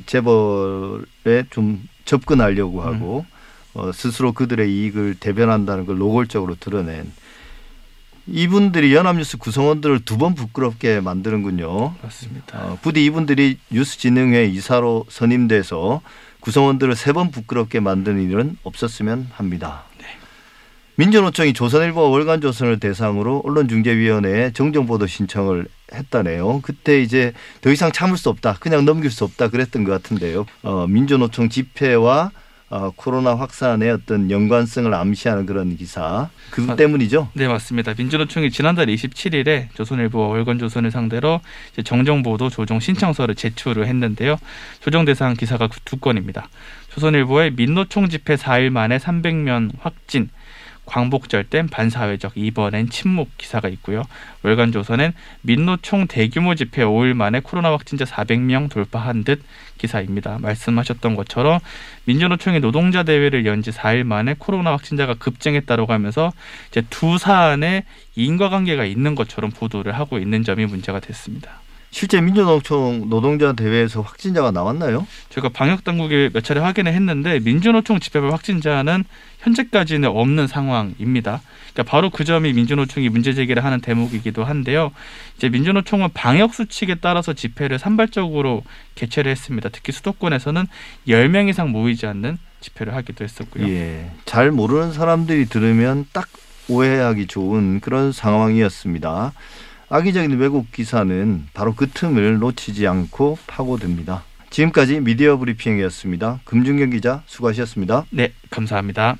재벌에 0.07 1.45
좀 1.51 1.89
접근하려고 2.05 2.83
하고 2.83 3.25
어, 3.75 3.91
스스로 3.93 4.33
그들의 4.33 4.71
이익을 4.71 5.17
대변한다는 5.19 5.87
걸 5.87 5.99
노골적으로 5.99 6.57
드러낸 6.61 7.11
이분들이 8.27 8.95
연합뉴스 8.95 9.39
구성원들을 9.39 10.05
두 10.05 10.19
번 10.19 10.35
부끄럽게 10.35 11.01
만드는군요. 11.01 11.95
맞습니다. 12.03 12.59
어, 12.59 12.79
부디 12.83 13.05
이분들이 13.07 13.59
뉴스진흥회 13.71 14.45
이사로 14.47 15.07
선임돼서 15.09 16.03
구성원들을 16.41 16.95
세 16.95 17.13
번 17.13 17.31
부끄럽게 17.31 17.81
만드는 17.81 18.23
일은 18.31 18.57
없었으면 18.63 19.29
합니다. 19.33 19.85
민주노총이 20.99 21.53
조선일보와 21.53 22.09
월간조선을 22.09 22.81
대상으로 22.81 23.43
언론중재위원회에 23.45 24.51
정정보도 24.53 25.07
신청을 25.07 25.67
했다네요. 25.95 26.61
그때 26.63 27.01
이제 27.01 27.33
더 27.61 27.71
이상 27.71 27.93
참을 27.93 28.17
수 28.17 28.29
없다, 28.31 28.55
그냥 28.59 28.85
넘길 28.85 29.09
수 29.09 29.23
없다 29.23 29.47
그랬던 29.49 29.85
것 29.85 29.93
같은데요. 29.93 30.45
어, 30.65 30.87
민주노총 30.89 31.51
집회와 31.51 32.33
어, 32.71 32.91
코로나 32.97 33.37
확산의 33.37 33.91
어떤 33.93 34.29
연관성을 34.29 34.93
암시하는 34.93 35.47
그런 35.47 35.77
기사 35.77 36.29
그 36.51 36.63
맞- 36.63 36.75
때문이죠. 36.77 37.29
네 37.33 37.47
맞습니다. 37.47 37.95
민주노총이 37.97 38.51
지난달 38.51 38.87
27일에 38.89 39.69
조선일보와 39.75 40.27
월간조선을 40.31 40.91
상대로 40.91 41.41
정정보도 41.85 42.51
조정 42.51 42.81
신청서를 42.81 43.37
제출을 43.37 43.87
했는데요. 43.87 44.37
조정 44.81 45.05
대상 45.05 45.35
기사가 45.35 45.69
두 45.85 45.97
건입니다. 45.99 46.49
조선일보의 46.93 47.53
민노총 47.53 48.09
집회 48.09 48.35
4일 48.35 48.69
만에 48.71 48.99
300명 48.99 49.71
확진, 49.79 50.29
광복절된 50.89 51.69
반사회적 51.69 52.33
이번엔 52.37 52.89
침묵 52.89 53.37
기사가 53.37 53.69
있고요. 53.69 54.05
월간 54.43 54.73
조선엔 54.73 55.13
민노 55.43 55.77
총 55.83 56.07
대규모 56.07 56.55
집회 56.55 56.83
5일 56.83 57.13
만에 57.15 57.41
코로나 57.41 57.71
확진자 57.71 58.05
400명 58.07 58.71
돌파한 58.71 59.25
듯 59.25 59.43
기사입니다. 59.77 60.39
말씀하셨던 60.41 61.15
것처럼 61.15 61.61
민주노총이 62.07 62.61
노동자 62.61 63.03
대회를 63.03 63.45
연 63.47 63.59
지 63.59 63.73
4일 63.73 64.05
만에 64.05 64.37
코로나 64.39 64.71
확진자가 64.71 65.15
급증했다고 65.15 65.93
하면서 65.93 66.33
이제 66.71 66.83
두 66.91 67.19
사안에 67.19 67.85
인과관계가 68.15 68.85
있는 68.85 69.17
것처럼 69.17 69.51
보도를 69.51 69.93
하고 69.99 70.19
있는 70.19 70.45
점이 70.45 70.65
문제가 70.67 71.01
됐습니다. 71.01 71.61
실제 71.91 72.21
민주노총 72.21 73.09
노동자 73.09 73.53
대회에서 73.53 74.03
확진자가 74.03 74.51
나왔나요? 74.51 75.07
제가 75.31 75.49
방역 75.49 75.85
당국에 75.85 76.31
몇 76.33 76.45
차례 76.45 76.61
확인을 76.61 76.93
했는데 76.93 77.41
민주노총 77.41 77.99
집회별 77.99 78.33
확진자는 78.33 79.05
현재까지는 79.39 80.09
없는 80.09 80.47
상황입니다. 80.47 81.41
그러니까 81.73 81.91
바로 81.91 82.11
그 82.11 82.25
점이 82.25 82.53
민주노총이 82.53 83.09
문제 83.09 83.33
제기를 83.33 83.65
하는 83.65 83.81
대목이기도 83.81 84.45
한데요. 84.45 84.93
이제 85.37 85.49
민주노총은 85.49 86.11
방역 86.13 86.55
수칙에 86.55 86.97
따라서 86.97 87.33
집회를 87.33 87.79
산발적으로 87.79 88.65
개최를 88.95 89.31
했습니다. 89.31 89.69
특히 89.71 89.93
수도권에서는 89.93 90.67
10명 91.07 91.49
이상 91.49 91.71
모이지 91.71 92.07
않는 92.07 92.39
집회를 92.61 92.95
하기도 92.97 93.25
했었고요. 93.25 93.69
예, 93.69 94.11
잘 94.25 94.51
모르는 94.51 94.93
사람들이 94.93 95.47
들으면 95.47 96.07
딱 96.13 96.29
오해하기 96.69 97.29
좋은 97.29 97.81
그런 97.81 98.13
상황이었습니다. 98.13 99.33
악의적인 99.91 100.39
왜곡 100.39 100.71
기사는 100.71 101.47
바로 101.55 101.75
그 101.75 101.89
틈을 101.89 102.39
놓치지 102.41 102.87
않고 102.87 103.39
파고듭니다. 103.47 104.23
지금까지 104.51 105.01
미디어 105.01 105.39
브리핑이었습니다. 105.39 106.41
금중경 106.45 106.91
기자 106.91 107.23
수고하셨습니다. 107.27 108.05
네, 108.11 108.33
감사합니다. 108.51 109.17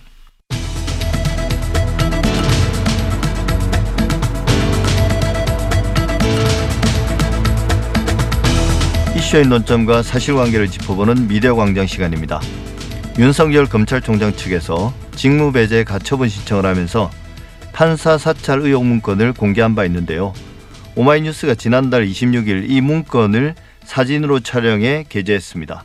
이슈의 9.17 9.47
논점과 9.47 10.03
사실관계를 10.03 10.69
짚어보는 10.69 11.29
미디어 11.29 11.55
광장 11.55 11.87
시간입니다. 11.87 12.41
윤석열 13.19 13.67
검찰총장 13.67 14.33
측에서 14.33 14.93
직무배제 15.17 15.85
가처분 15.85 16.29
신청을 16.29 16.67
하면서 16.67 17.11
판사 17.73 18.19
사찰 18.19 18.61
의혹 18.61 18.85
문건을 18.85 19.33
공개한 19.33 19.75
바 19.75 19.85
있는데요. 19.87 20.35
오마이뉴스가 20.99 21.55
지난달 21.55 22.05
26일 22.09 22.69
이 22.69 22.81
문건을 22.81 23.55
사진으로 23.85 24.41
촬영해 24.41 25.05
게재했습니다. 25.09 25.85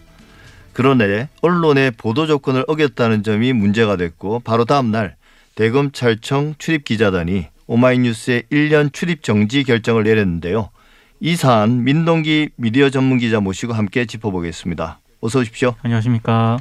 그러내 0.74 1.29
언론의 1.43 1.91
보도 1.91 2.25
조건을 2.25 2.65
어겼다는 2.67 3.22
점이 3.22 3.53
문제가 3.53 3.96
됐고 3.96 4.39
바로 4.39 4.65
다음 4.65 4.89
날 4.89 5.15
대검찰청 5.53 6.55
출입 6.58 6.84
기자단이 6.84 7.46
오마이뉴스의 7.67 8.46
1년 8.51 8.91
출입 8.91 9.22
정지 9.22 9.63
결정을 9.63 10.03
내렸는데요. 10.03 10.72
이 11.20 11.36
사안 11.36 11.84
민동기 11.84 12.50
미디어 12.55 12.89
전문 12.89 13.20
기자 13.20 13.39
모시고 13.39 13.74
함께 13.74 14.08
짚어보겠습니다. 14.08 15.00
어서 15.22 15.39
오십시오. 15.41 15.75
안녕하십니까. 15.84 16.58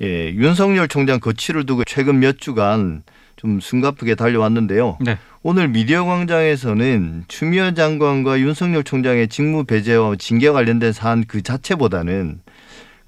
예, 0.00 0.30
윤석열 0.30 0.86
총장 0.86 1.18
거취를 1.18 1.66
두고 1.66 1.82
최근 1.82 2.20
몇 2.20 2.38
주간 2.38 3.02
좀 3.34 3.60
숨가쁘게 3.60 4.14
달려왔는데요. 4.14 4.98
네. 5.00 5.18
오늘 5.48 5.68
미디어 5.68 6.04
광장에서는 6.04 7.26
추미애 7.28 7.72
장관과 7.72 8.40
윤석열 8.40 8.82
총장의 8.82 9.28
직무 9.28 9.62
배제와 9.62 10.16
징계 10.16 10.50
관련된 10.50 10.92
사안 10.92 11.24
그 11.24 11.40
자체보다는 11.40 12.40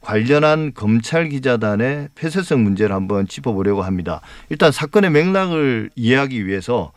관련한 0.00 0.73
검찰 0.73 1.28
기자단의 1.30 2.11
폐쇄성 2.14 2.62
문제를 2.62 2.95
한번 2.95 3.26
짚어보려고 3.26 3.83
합니다. 3.83 4.21
일단 4.50 4.71
사건의 4.71 5.11
맥락을 5.11 5.90
이해하기 5.97 6.47
위해서 6.47 6.92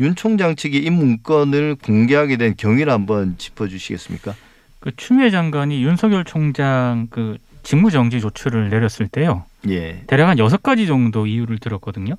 윤 0.00 0.14
총장 0.14 0.54
측이 0.54 0.76
이 0.76 0.90
문건을 0.90 1.76
공개하게 1.82 2.36
된 2.36 2.54
경위를 2.54 2.92
한번 2.92 3.36
짚어주시겠습니까? 3.38 4.34
그 4.80 4.94
추미애 4.98 5.30
장관이 5.30 5.82
윤석열 5.82 6.26
총장 6.26 7.06
그 7.08 7.38
직무정지 7.62 8.20
조치를 8.20 8.68
내렸을 8.68 9.08
때요. 9.08 9.46
예, 9.66 10.02
대략 10.08 10.28
한 10.28 10.38
여섯 10.38 10.62
가지 10.62 10.86
정도 10.86 11.26
이유를 11.26 11.58
들었거든요. 11.58 12.16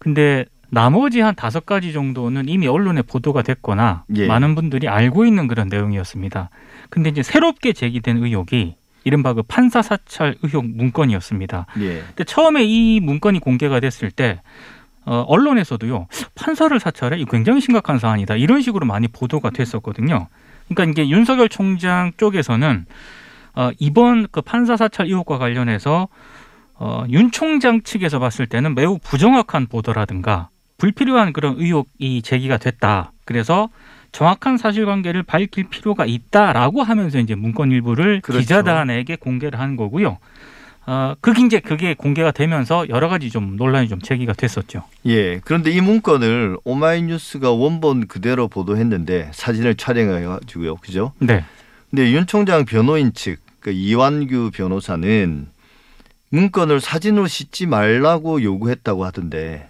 근데 0.00 0.46
나머지 0.74 1.20
한 1.20 1.34
다섯 1.34 1.66
가지 1.66 1.92
정도는 1.92 2.48
이미 2.48 2.66
언론에 2.66 3.02
보도가 3.02 3.42
됐거나 3.42 4.04
예. 4.16 4.26
많은 4.26 4.54
분들이 4.54 4.88
알고 4.88 5.26
있는 5.26 5.46
그런 5.46 5.68
내용이었습니다. 5.68 6.48
근데 6.88 7.10
이제 7.10 7.22
새롭게 7.22 7.74
제기된 7.74 8.24
의혹이 8.24 8.74
이른바 9.04 9.34
그 9.34 9.42
판사 9.42 9.82
사찰 9.82 10.34
의혹 10.42 10.64
문건이었습니다. 10.64 11.66
예, 11.80 12.02
근데 12.06 12.24
처음에 12.24 12.64
이 12.64 13.00
문건이 13.00 13.40
공개가 13.40 13.80
됐을 13.80 14.10
때 14.10 14.40
어, 15.04 15.24
언론에서도요 15.28 16.06
판사를 16.36 16.80
사찰해 16.80 17.18
이 17.18 17.26
굉장히 17.26 17.60
심각한 17.60 17.98
사안이다 17.98 18.36
이런 18.36 18.62
식으로 18.62 18.86
많이 18.86 19.08
보도가 19.08 19.50
됐었거든요. 19.50 20.28
그러니까 20.68 20.90
이게 20.90 21.10
윤석열 21.10 21.50
총장 21.50 22.12
쪽에서는 22.16 22.86
어, 23.56 23.70
이번 23.78 24.26
그 24.30 24.40
판사 24.40 24.78
사찰 24.78 25.04
의혹과 25.04 25.36
관련해서 25.36 26.08
어, 26.76 27.04
윤 27.10 27.30
총장 27.30 27.82
측에서 27.82 28.18
봤을 28.18 28.46
때는 28.46 28.74
매우 28.74 28.98
부정확한 29.02 29.66
보도라든가 29.66 30.48
불필요한 30.82 31.32
그런 31.32 31.54
의혹이 31.58 32.22
제기가 32.22 32.56
됐다. 32.56 33.12
그래서 33.24 33.68
정확한 34.10 34.58
사실관계를 34.58 35.22
밝힐 35.22 35.68
필요가 35.68 36.04
있다라고 36.04 36.82
하면서 36.82 37.20
이제 37.20 37.36
문건 37.36 37.70
일부를 37.70 38.20
그렇죠. 38.20 38.40
기자단에게 38.40 39.14
공개를 39.14 39.60
한 39.60 39.76
거고요. 39.76 40.18
어, 40.84 41.14
그게 41.20 41.46
이제 41.46 41.60
그게 41.60 41.94
공개가 41.94 42.32
되면서 42.32 42.88
여러 42.88 43.08
가지 43.08 43.30
좀 43.30 43.56
논란이 43.56 43.88
좀 43.88 44.00
제기가 44.00 44.32
됐었죠. 44.32 44.82
예. 45.06 45.38
그런데 45.38 45.70
이 45.70 45.80
문건을 45.80 46.58
오마이뉴스가 46.64 47.52
원본 47.52 48.08
그대로 48.08 48.48
보도했는데 48.48 49.30
사진을 49.32 49.76
촬영해가지고요, 49.76 50.74
그죠? 50.78 51.12
네. 51.20 51.44
근데 51.90 52.10
윤 52.10 52.26
총장 52.26 52.64
변호인 52.64 53.12
측, 53.12 53.38
그 53.60 53.70
이완규 53.70 54.50
변호사는 54.52 55.46
문건을 56.30 56.80
사진으로 56.80 57.28
싣지 57.28 57.66
말라고 57.66 58.42
요구했다고 58.42 59.04
하던데, 59.04 59.68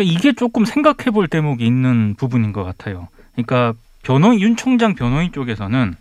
그러니까 0.00 0.18
이게 0.18 0.32
조금 0.32 0.64
생각해 0.64 1.10
볼 1.12 1.28
대목이 1.28 1.64
있는 1.66 2.14
부분인 2.16 2.52
것 2.52 2.64
같아요. 2.64 3.08
그러니까 3.34 3.74
변호인 4.02 4.40
윤 4.40 4.56
총장 4.56 4.94
변호인 4.94 5.30
쪽에서는 5.32 5.94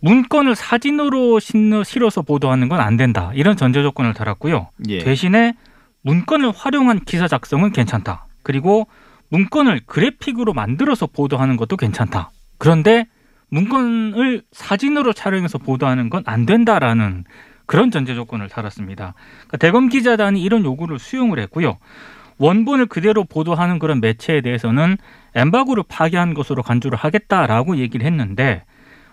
문건을 0.00 0.54
사진으로 0.54 1.40
실어- 1.40 1.82
실어서 1.84 2.20
보도하는 2.20 2.68
건 2.68 2.80
안 2.80 2.96
된다 2.98 3.30
이런 3.34 3.56
전제 3.56 3.82
조건을 3.82 4.12
달았고요. 4.12 4.68
예, 4.88 4.98
대신에 4.98 5.54
문건을 6.02 6.52
활용한 6.54 7.04
기사 7.06 7.26
작성은 7.26 7.72
괜찮다. 7.72 8.26
그리고 8.42 8.86
문건을 9.30 9.80
그래픽으로 9.86 10.52
만들어서 10.52 11.06
보도하는 11.06 11.56
것도 11.56 11.78
괜찮다. 11.78 12.30
그런데 12.58 13.06
문건을 13.48 14.42
사진으로 14.52 15.14
촬영해서 15.14 15.56
보도하는 15.58 16.10
건 16.10 16.22
안 16.26 16.44
된다라는 16.44 17.24
그런 17.66 17.90
전제 17.90 18.14
조건을 18.14 18.48
달았습니다. 18.50 19.14
그러니까 19.46 19.56
대검 19.56 19.88
기자단이 19.88 20.42
이런 20.42 20.64
요구를 20.64 20.98
수용을 20.98 21.38
했고요. 21.38 21.78
원본을 22.38 22.86
그대로 22.86 23.24
보도하는 23.24 23.78
그런 23.78 24.00
매체에 24.00 24.40
대해서는 24.40 24.96
엠바고를 25.34 25.84
파기한 25.88 26.34
것으로 26.34 26.62
간주를 26.62 26.98
하겠다라고 26.98 27.76
얘기를 27.76 28.06
했는데 28.06 28.64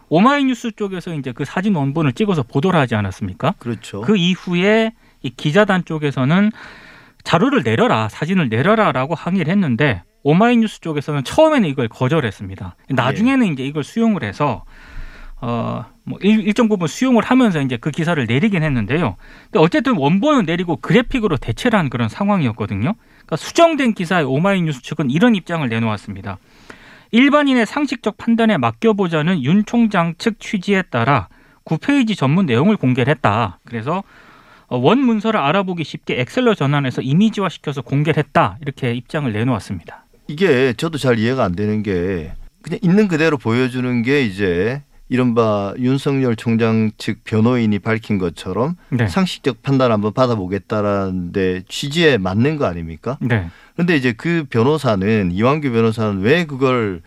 오마이뉴스 0.09 0.73
쪽에서 0.73 1.13
이제 1.13 1.31
그 1.31 1.45
사진 1.45 1.75
원본을 1.75 2.13
찍어서 2.13 2.43
보도를 2.43 2.79
하지 2.79 2.95
않았습니까? 2.95 3.53
그렇죠. 3.59 4.01
그 4.01 4.17
이후에 4.17 4.93
이 5.21 5.29
기자단 5.29 5.85
쪽에서는 5.85 6.51
자료를 7.23 7.63
내려라, 7.63 8.09
사진을 8.09 8.49
내려라라고 8.49 9.15
항의를 9.15 9.51
했는데 9.51 10.03
오마이뉴스 10.23 10.81
쪽에서는 10.81 11.23
처음에는 11.23 11.69
이걸 11.69 11.87
거절했습니다. 11.87 12.75
나중에는 12.89 13.53
이제 13.53 13.63
이걸 13.63 13.83
수용을 13.83 14.23
해서 14.23 14.65
어, 15.39 15.85
뭐 16.03 16.19
일, 16.21 16.41
일정 16.41 16.69
부분 16.69 16.87
수용을 16.87 17.23
하면서 17.23 17.61
이제 17.61 17.77
그 17.77 17.89
기사를 17.89 18.23
내리긴 18.25 18.63
했는데요. 18.63 19.15
근데 19.45 19.59
어쨌든 19.59 19.95
원본은 19.97 20.45
내리고 20.45 20.75
그래픽으로 20.75 21.37
대체를 21.37 21.79
한 21.79 21.89
그런 21.89 22.09
상황이었거든요. 22.09 22.93
그러니까 23.31 23.37
수정된 23.37 23.93
기사에 23.93 24.23
오마이뉴스 24.23 24.81
측은 24.81 25.09
이런 25.09 25.35
입장을 25.35 25.67
내놓았습니다. 25.67 26.37
일반인의 27.11 27.65
상식적 27.65 28.17
판단에 28.17 28.57
맡겨보자는 28.57 29.43
윤 29.43 29.65
총장 29.65 30.15
측 30.17 30.39
취지에 30.39 30.81
따라 30.83 31.29
9페이지 31.63 32.17
전문 32.17 32.45
내용을 32.45 32.75
공개를 32.75 33.09
했다. 33.11 33.59
그래서 33.63 34.03
어, 34.67 34.77
원 34.77 34.99
문서를 34.99 35.39
알아보기 35.39 35.83
쉽게 35.83 36.19
엑셀로 36.19 36.55
전환해서 36.55 37.01
이미지화 37.01 37.49
시켜서 37.49 37.81
공개를 37.81 38.21
했다. 38.21 38.57
이렇게 38.61 38.93
입장을 38.93 39.31
내놓았습니다. 39.31 40.05
이게 40.27 40.73
저도 40.73 40.97
잘 40.97 41.17
이해가 41.17 41.43
안 41.43 41.55
되는 41.55 41.83
게 41.83 42.33
그냥 42.61 42.79
있는 42.81 43.07
그대로 43.07 43.37
보여주는 43.37 44.01
게 44.03 44.23
이제 44.23 44.81
이른바 45.11 45.73
윤석열 45.77 46.35
총장 46.35 46.89
측 46.97 47.23
변호인이 47.23 47.77
밝힌 47.79 48.17
것처럼 48.17 48.75
네. 48.89 49.07
상식적 49.07 49.61
판단 49.61 49.91
한번 49.91 50.13
받아보겠다라는 50.13 51.31
데 51.31 51.61
취지에 51.67 52.17
맞는 52.17 52.57
거 52.57 52.65
아닙니까? 52.65 53.17
네. 53.21 53.47
그런데 53.75 53.95
이제 53.95 54.13
그 54.13 54.45
변호사는 54.49 55.31
이완규 55.31 55.71
변호사는 55.71 56.21
왜 56.21 56.45
그걸 56.45 57.01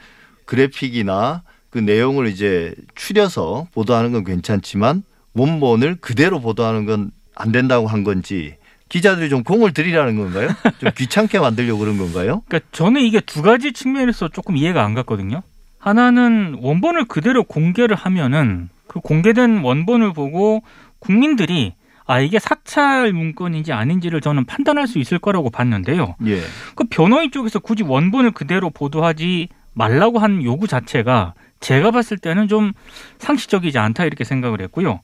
그래픽이나 0.45 1.43
그 1.71 1.79
내용을 1.79 2.29
이제 2.29 2.77
추려서 2.95 3.67
보도하는 3.75 4.13
건 4.13 4.23
괜찮지만 4.23 5.03
원본을 5.35 5.97
그대로 5.97 6.41
보도하는 6.41 6.87
건 6.87 7.11
안 7.35 7.53
된다고 7.53 7.87
한 7.87 8.05
건지 8.05 8.57
기자들이 8.89 9.29
좀 9.29 9.43
공을 9.43 9.73
들이라는 9.75 10.17
건가요? 10.17 10.49
좀 10.79 10.91
귀찮게 10.97 11.39
만들려고 11.41 11.81
그런 11.81 11.99
건가요? 11.99 12.43
그러니까 12.49 12.69
저는 12.73 13.03
이게 13.03 13.21
두 13.21 13.43
가지 13.43 13.73
측면에서 13.73 14.29
조금 14.29 14.57
이해가 14.57 14.85
안 14.85 14.95
갔거든요. 14.95 15.43
하나는 15.85 16.57
원본을 16.62 17.05
그대로 17.05 17.45
공개를 17.45 17.95
하면은 17.95 18.71
그 18.87 19.00
공개된 19.00 19.59
원본을 19.59 20.14
보고 20.14 20.62
국민들이 20.99 21.75
아 22.07 22.21
이게 22.21 22.38
사찰 22.38 23.12
문건인지 23.12 23.75
아닌지를 23.75 24.23
저는 24.23 24.47
판단할 24.47 24.87
수 24.87 24.99
있을 24.99 25.19
거라고 25.19 25.50
봤는데요. 25.50 26.14
예. 26.25 26.41
그 26.75 26.85
변호인 26.88 27.31
쪽에서 27.31 27.59
굳이 27.59 27.83
원본을 27.83 28.31
그대로 28.31 28.71
보도하지 28.71 29.49
말라고 29.75 30.21
한 30.21 30.43
요구 30.43 30.67
자체가 30.67 31.35
제가 31.61 31.91
봤을 31.91 32.17
때는 32.17 32.49
좀 32.49 32.73
상식적이지 33.19 33.79
않다 33.79 34.07
이렇게 34.07 34.25
생각을 34.25 34.62
했고요. 34.62 35.00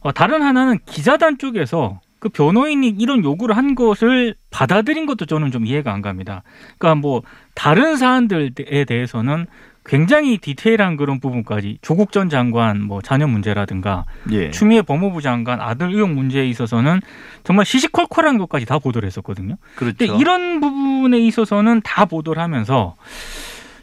어, 0.00 0.12
다른 0.12 0.42
하나는 0.42 0.80
기자단 0.84 1.38
쪽에서 1.38 2.00
그 2.18 2.28
변호인이 2.28 2.88
이런 2.98 3.22
요구를 3.22 3.56
한 3.56 3.76
것을 3.76 4.34
받아들인 4.50 5.06
것도 5.06 5.26
저는 5.26 5.52
좀 5.52 5.64
이해가 5.66 5.92
안 5.92 6.02
갑니다. 6.02 6.42
그러니까 6.76 7.00
뭐 7.00 7.22
다른 7.54 7.96
사안들에 7.96 8.84
대해서는 8.84 9.46
굉장히 9.88 10.36
디테일한 10.38 10.96
그런 10.96 11.18
부분까지 11.18 11.78
조국 11.80 12.12
전 12.12 12.28
장관 12.28 12.80
뭐 12.82 13.00
자녀 13.00 13.26
문제라든가 13.26 14.04
예. 14.30 14.50
추미애 14.50 14.82
법무부 14.82 15.22
장관 15.22 15.60
아들 15.60 15.88
의혹 15.88 16.10
문제에 16.10 16.46
있어서는 16.46 17.00
정말 17.42 17.64
시시콜콜한 17.64 18.38
것까지 18.38 18.66
다 18.66 18.78
보도를 18.78 19.06
했었거든요. 19.06 19.56
그렇죠. 19.76 19.96
근데 19.98 20.14
이런 20.18 20.60
부분에 20.60 21.18
있어서는 21.18 21.80
다 21.82 22.04
보도를 22.04 22.40
하면서 22.42 22.96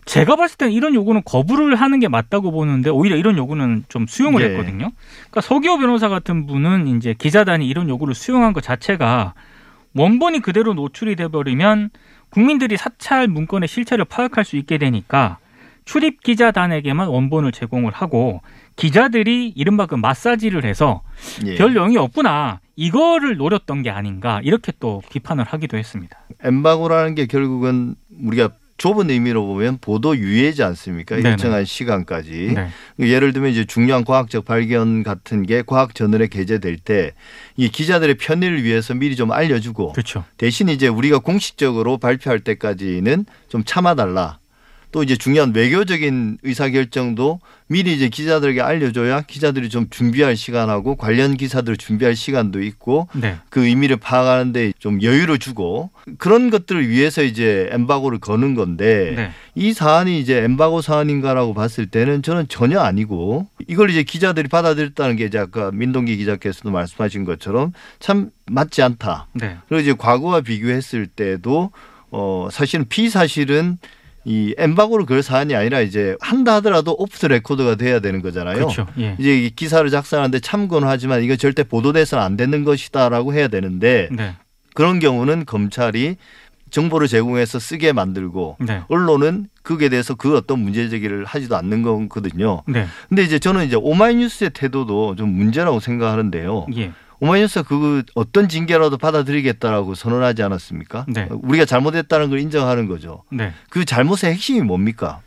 제가 0.05 0.35
봤을 0.35 0.57
때는 0.57 0.71
이런 0.71 0.93
요구는 0.93 1.23
거부를 1.25 1.75
하는 1.75 1.99
게 1.99 2.07
맞다고 2.07 2.51
보는데 2.51 2.91
오히려 2.91 3.15
이런 3.15 3.37
요구는 3.37 3.85
좀 3.89 4.05
수용을 4.05 4.43
예. 4.43 4.49
했거든요. 4.49 4.91
그러니까 5.31 5.41
서기호 5.41 5.79
변호사 5.79 6.07
같은 6.07 6.45
분은 6.45 6.87
이제 6.95 7.15
기자단이 7.17 7.67
이런 7.67 7.89
요구를 7.89 8.13
수용한 8.13 8.53
것 8.53 8.61
자체가 8.61 9.33
원본이 9.95 10.41
그대로 10.41 10.75
노출이 10.75 11.15
돼 11.15 11.29
버리면 11.29 11.89
국민들이 12.29 12.77
사찰 12.77 13.27
문건의 13.27 13.67
실체를 13.67 14.05
파악할 14.05 14.45
수 14.45 14.57
있게 14.57 14.77
되니까 14.77 15.39
출입 15.85 16.21
기자단에게만 16.23 17.07
원본을 17.07 17.51
제공을 17.51 17.91
하고 17.93 18.41
기자들이 18.75 19.53
이른바 19.55 19.85
그 19.85 19.95
마사지를 19.95 20.65
해서 20.65 21.01
예. 21.45 21.55
별 21.55 21.73
내용이 21.73 21.97
없구나 21.97 22.59
이거를 22.75 23.37
노렸던 23.37 23.83
게 23.83 23.89
아닌가 23.89 24.41
이렇게 24.43 24.73
또 24.79 25.01
비판을 25.11 25.45
하기도 25.45 25.77
했습니다. 25.77 26.17
엠바고라는 26.43 27.15
게 27.15 27.25
결국은 27.27 27.95
우리가 28.21 28.49
좁은 28.77 29.09
의미로 29.09 29.45
보면 29.45 29.77
보도 29.79 30.17
유예지 30.17 30.61
않습니까? 30.61 31.15
네네. 31.15 31.29
일정한 31.29 31.63
시간까지. 31.63 32.53
네. 32.55 32.69
예를 32.99 33.31
들면 33.31 33.51
이제 33.51 33.63
중요한 33.63 34.03
과학적 34.03 34.43
발견 34.43 35.01
같은 35.01 35.43
게 35.43 35.63
과학 35.65 35.95
저널에 35.95 36.27
게재될 36.27 36.77
때 36.79 37.13
이 37.57 37.69
기자들의 37.69 38.15
편의를 38.15 38.63
위해서 38.63 38.93
미리 38.93 39.15
좀 39.15 39.31
알려주고 39.31 39.93
그렇죠. 39.93 40.25
대신 40.35 40.67
이제 40.67 40.89
우리가 40.89 41.19
공식적으로 41.19 41.97
발표할 41.97 42.41
때까지는 42.41 43.25
좀 43.47 43.63
참아달라. 43.63 44.39
또 44.95 45.03
이제 45.03 45.17
중요한 45.17 45.53
외교적인 45.53 46.37
의사결정도 46.41 47.41
미리 47.67 47.93
이제 47.93 48.07
기자들에게 48.07 48.61
알려줘야 48.61 49.23
기자들이 49.23 49.67
좀 49.67 49.87
준비할 49.89 50.37
시간하고 50.37 50.95
관련 50.95 51.35
기사들을 51.35 51.75
준비할 51.75 52.15
시간도 52.15 52.63
있고 52.63 53.09
네. 53.11 53.35
그 53.49 53.65
의미를 53.65 53.97
파악하는데 53.97 54.71
좀 54.79 55.01
여유를 55.01 55.37
주고 55.37 55.89
그런 56.17 56.49
것들을 56.49 56.87
위해서 56.87 57.23
이제 57.23 57.67
엠바고를 57.73 58.19
거는 58.19 58.55
건데 58.55 59.13
네. 59.17 59.31
이 59.53 59.73
사안이 59.73 60.17
이제 60.17 60.37
엠바고 60.37 60.81
사안인가라고 60.81 61.53
봤을 61.53 61.87
때는 61.87 62.21
저는 62.21 62.47
전혀 62.47 62.79
아니고 62.79 63.47
이걸 63.67 63.89
이제 63.89 64.01
기자들이 64.03 64.47
받아들였다는 64.47 65.17
게 65.17 65.25
이제 65.25 65.37
아까 65.37 65.71
민동기 65.73 66.15
기자께서도 66.15 66.71
말씀하신 66.71 67.25
것처럼 67.25 67.73
참 67.99 68.29
맞지 68.45 68.81
않다. 68.81 69.27
네. 69.33 69.57
그리고 69.67 69.81
이제 69.81 69.93
과거와 69.93 70.39
비교했을 70.39 71.05
때도 71.07 71.71
어 72.11 72.47
사실은 72.49 72.85
피의사실은 72.87 73.77
이 74.25 74.55
엠바고를 74.57 75.05
걸 75.05 75.21
사안이 75.21 75.55
아니라 75.55 75.81
이제 75.81 76.15
한다 76.19 76.55
하더라도 76.55 76.95
오프 76.97 77.17
더 77.19 77.27
레코드가 77.27 77.75
돼야 77.75 77.99
되는 77.99 78.21
거잖아요. 78.21 78.55
그렇죠. 78.55 78.87
예. 78.97 79.15
이제 79.19 79.37
이 79.37 79.51
기사를 79.51 79.87
작성하는데 79.89 80.39
참고는 80.39 80.87
하지만 80.87 81.23
이거 81.23 81.35
절대 81.35 81.63
보도돼서는 81.63 82.23
안 82.23 82.35
되는 82.35 82.63
것이다라고 82.63 83.33
해야 83.33 83.47
되는데 83.47 84.09
네. 84.11 84.33
그런 84.73 84.99
경우는 84.99 85.45
검찰이 85.45 86.17
정보를 86.71 87.07
제공해서 87.07 87.59
쓰게 87.59 87.93
만들고 87.93 88.57
네. 88.59 88.81
언론은 88.87 89.47
그에 89.61 89.89
대해서 89.89 90.15
그 90.15 90.35
어떤 90.35 90.59
문제 90.59 90.89
제기를 90.89 91.23
하지도 91.23 91.55
않는 91.55 91.83
거거든요. 91.83 92.63
네. 92.67 92.87
근데 93.07 93.23
이제 93.23 93.39
저는 93.39 93.65
이제 93.65 93.75
오마이뉴스의 93.75 94.49
태도도 94.49 95.15
좀 95.15 95.29
문제라고 95.29 95.79
생각하는데요. 95.79 96.65
예. 96.75 96.91
오마이뉴스가 97.19 97.67
그 97.67 98.03
어떤 98.13 98.49
징계라도 98.49 98.97
받아들이겠다라고 98.97 99.95
선언하지 99.95 100.43
않았습니까? 100.43 101.05
네. 101.07 101.27
우리가 101.31 101.65
잘못했다는 101.65 102.29
걸 102.29 102.39
인정하는 102.39 102.87
거죠. 102.87 103.23
네. 103.31 103.53
그 103.69 103.85
잘못의 103.85 104.33
핵심이 104.33 104.61
뭡니까? 104.61 105.21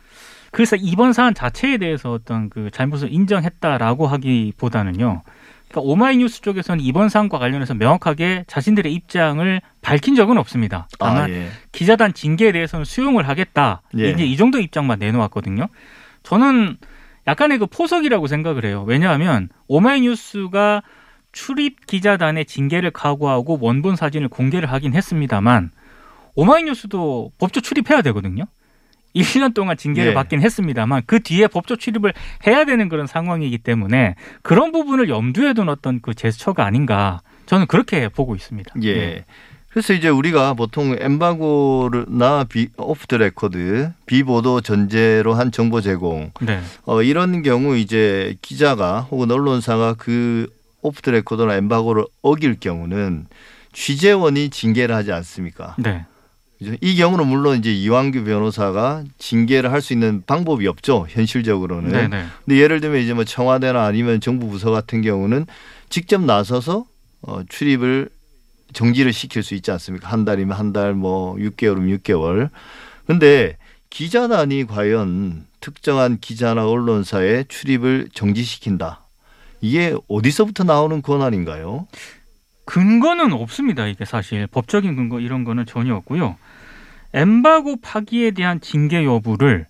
그래서 0.51 0.75
이번 0.75 1.13
사안 1.13 1.33
자체에 1.33 1.77
대해서 1.77 2.11
어떤 2.11 2.49
그 2.49 2.69
잘못을 2.71 3.11
인정했다라고 3.13 4.07
하기보다는요. 4.07 5.21
그러니까 5.69 5.91
오마이뉴스 5.91 6.41
쪽에서는 6.41 6.83
이번 6.83 7.09
사안과 7.09 7.37
관련해서 7.37 7.75
명확하게 7.75 8.45
자신들의 8.47 8.91
입장을 8.91 9.61
밝힌 9.81 10.15
적은 10.15 10.37
없습니다. 10.39 10.87
다만 10.97 11.23
아, 11.23 11.29
예. 11.29 11.49
기자단 11.71 12.13
징계에 12.13 12.51
대해서는 12.51 12.85
수용을 12.85 13.27
하겠다. 13.27 13.83
예. 13.99 14.09
이제 14.09 14.25
이 14.25 14.35
정도 14.35 14.59
입장만 14.59 14.97
내놓았거든요. 14.97 15.67
저는 16.23 16.77
약간의 17.27 17.59
그 17.59 17.67
포석이라고 17.67 18.25
생각을 18.25 18.65
해요. 18.65 18.83
왜냐하면 18.87 19.49
오마이뉴스가 19.67 20.81
출입 21.31 21.85
기자단의 21.85 22.45
징계를 22.45 22.91
각오하고 22.91 23.59
원본 23.61 23.95
사진을 23.95 24.29
공개를 24.29 24.71
하긴 24.71 24.93
했습니다만 24.93 25.71
오마이뉴스도 26.35 27.31
법조 27.37 27.61
출입해야 27.61 28.01
되거든요. 28.03 28.45
1년 29.15 29.53
동안 29.53 29.75
징계를 29.75 30.11
예. 30.11 30.13
받긴 30.13 30.41
했습니다만 30.41 31.03
그 31.05 31.19
뒤에 31.21 31.47
법조 31.47 31.75
출입을 31.75 32.13
해야 32.45 32.63
되는 32.65 32.89
그런 32.89 33.07
상황이기 33.07 33.57
때문에 33.57 34.15
그런 34.43 34.71
부분을 34.71 35.09
염두에 35.09 35.53
둔 35.53 35.67
어떤 35.67 35.99
그 36.01 36.13
제스처가 36.13 36.65
아닌가 36.65 37.21
저는 37.47 37.65
그렇게 37.65 38.07
보고 38.09 38.35
있습니다. 38.35 38.75
예. 38.83 39.25
그래서 39.69 39.93
이제 39.93 40.09
우리가 40.09 40.55
보통 40.55 40.95
엠바고나 40.99 42.45
비, 42.45 42.69
오프 42.77 43.05
더 43.05 43.17
레코드, 43.17 43.91
비보도 44.07 44.61
전제로 44.61 45.35
한 45.35 45.51
정보 45.51 45.79
제공, 45.79 46.31
네. 46.41 46.59
어, 46.85 47.03
이런 47.03 47.43
경우 47.43 47.77
이제 47.77 48.35
기자가 48.41 49.01
혹은 49.11 49.29
언론사가 49.29 49.93
그 49.93 50.47
오프 50.81 51.01
더 51.01 51.11
레코드나 51.11 51.55
엠바고를 51.55 52.05
어길 52.21 52.59
경우는 52.59 53.27
취재원이 53.73 54.49
징계를 54.49 54.95
하지 54.95 55.11
않습니까? 55.11 55.75
네. 55.77 56.05
이 56.81 56.95
경우는 56.97 57.25
물론 57.27 57.57
이제 57.57 57.73
이완규 57.73 58.25
변호사가 58.25 59.05
징계를 59.17 59.71
할 59.71 59.81
수 59.81 59.93
있는 59.93 60.23
방법이 60.25 60.67
없죠, 60.67 61.05
현실적으로는. 61.09 61.91
네. 61.91 62.07
네. 62.09 62.25
근데 62.45 62.59
예를 62.59 62.81
들면 62.81 63.01
이제 63.01 63.13
뭐 63.13 63.23
청와대나 63.23 63.85
아니면 63.85 64.19
정부 64.19 64.49
부서 64.49 64.69
같은 64.71 65.01
경우는 65.01 65.45
직접 65.89 66.21
나서서 66.21 66.85
어, 67.21 67.41
출입을 67.47 68.09
정지를 68.73 69.13
시킬 69.13 69.41
수 69.41 69.55
있지 69.55 69.71
않습니까? 69.71 70.09
한 70.09 70.25
달이면 70.25 70.57
한 70.57 70.73
달, 70.73 70.93
뭐 70.93 71.35
6개월이면 71.35 71.99
6개월. 71.99 72.49
근데 73.07 73.57
기자단이 73.89 74.67
과연 74.67 75.45
특정한 75.61 76.19
기자나 76.19 76.67
언론사의 76.67 77.45
출입을 77.47 78.09
정지시킨다. 78.13 79.05
이게 79.61 79.95
어디서부터 80.07 80.63
나오는 80.63 81.01
권한인가요? 81.01 81.87
근거는 82.65 83.33
없습니다. 83.33 83.87
이게 83.87 84.05
사실 84.05 84.47
법적인 84.47 84.95
근거 84.95 85.19
이런 85.19 85.43
거는 85.43 85.65
전혀 85.65 85.95
없고요. 85.95 86.35
엠바고 87.13 87.77
파기에 87.81 88.31
대한 88.31 88.61
징계 88.61 89.03
여부를 89.03 89.65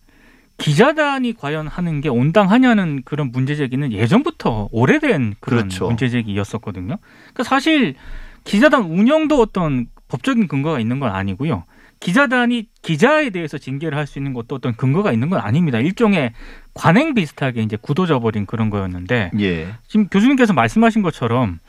기자단이 0.57 1.33
과연 1.33 1.67
하는 1.67 2.01
게 2.01 2.09
온당하냐는 2.09 3.01
그런 3.05 3.31
문제 3.31 3.55
제기는 3.55 3.93
예전부터 3.93 4.67
오래된 4.71 5.35
그런 5.39 5.59
그렇죠. 5.61 5.87
문제 5.87 6.09
제기였었거든요. 6.09 6.97
그러니까 6.97 7.43
사실 7.43 7.95
기자단 8.43 8.83
운영도 8.83 9.39
어떤 9.39 9.87
법적인 10.09 10.47
근거가 10.47 10.81
있는 10.81 10.99
건 10.99 11.11
아니고요. 11.11 11.63
기자단이 11.99 12.67
기자에 12.81 13.29
대해서 13.29 13.57
징계를 13.57 13.97
할 13.97 14.07
수 14.07 14.19
있는 14.19 14.33
것도 14.33 14.55
어떤 14.55 14.75
근거가 14.75 15.11
있는 15.11 15.29
건 15.29 15.39
아닙니다. 15.39 15.79
일종의 15.79 16.31
관행 16.73 17.13
비슷하게 17.13 17.61
이제 17.61 17.77
굳어져 17.79 18.19
버린 18.19 18.45
그런 18.45 18.69
거였는데 18.69 19.31
예. 19.39 19.67
지금 19.87 20.07
교수님께서 20.07 20.53
말씀하신 20.53 21.01
것처럼 21.01 21.59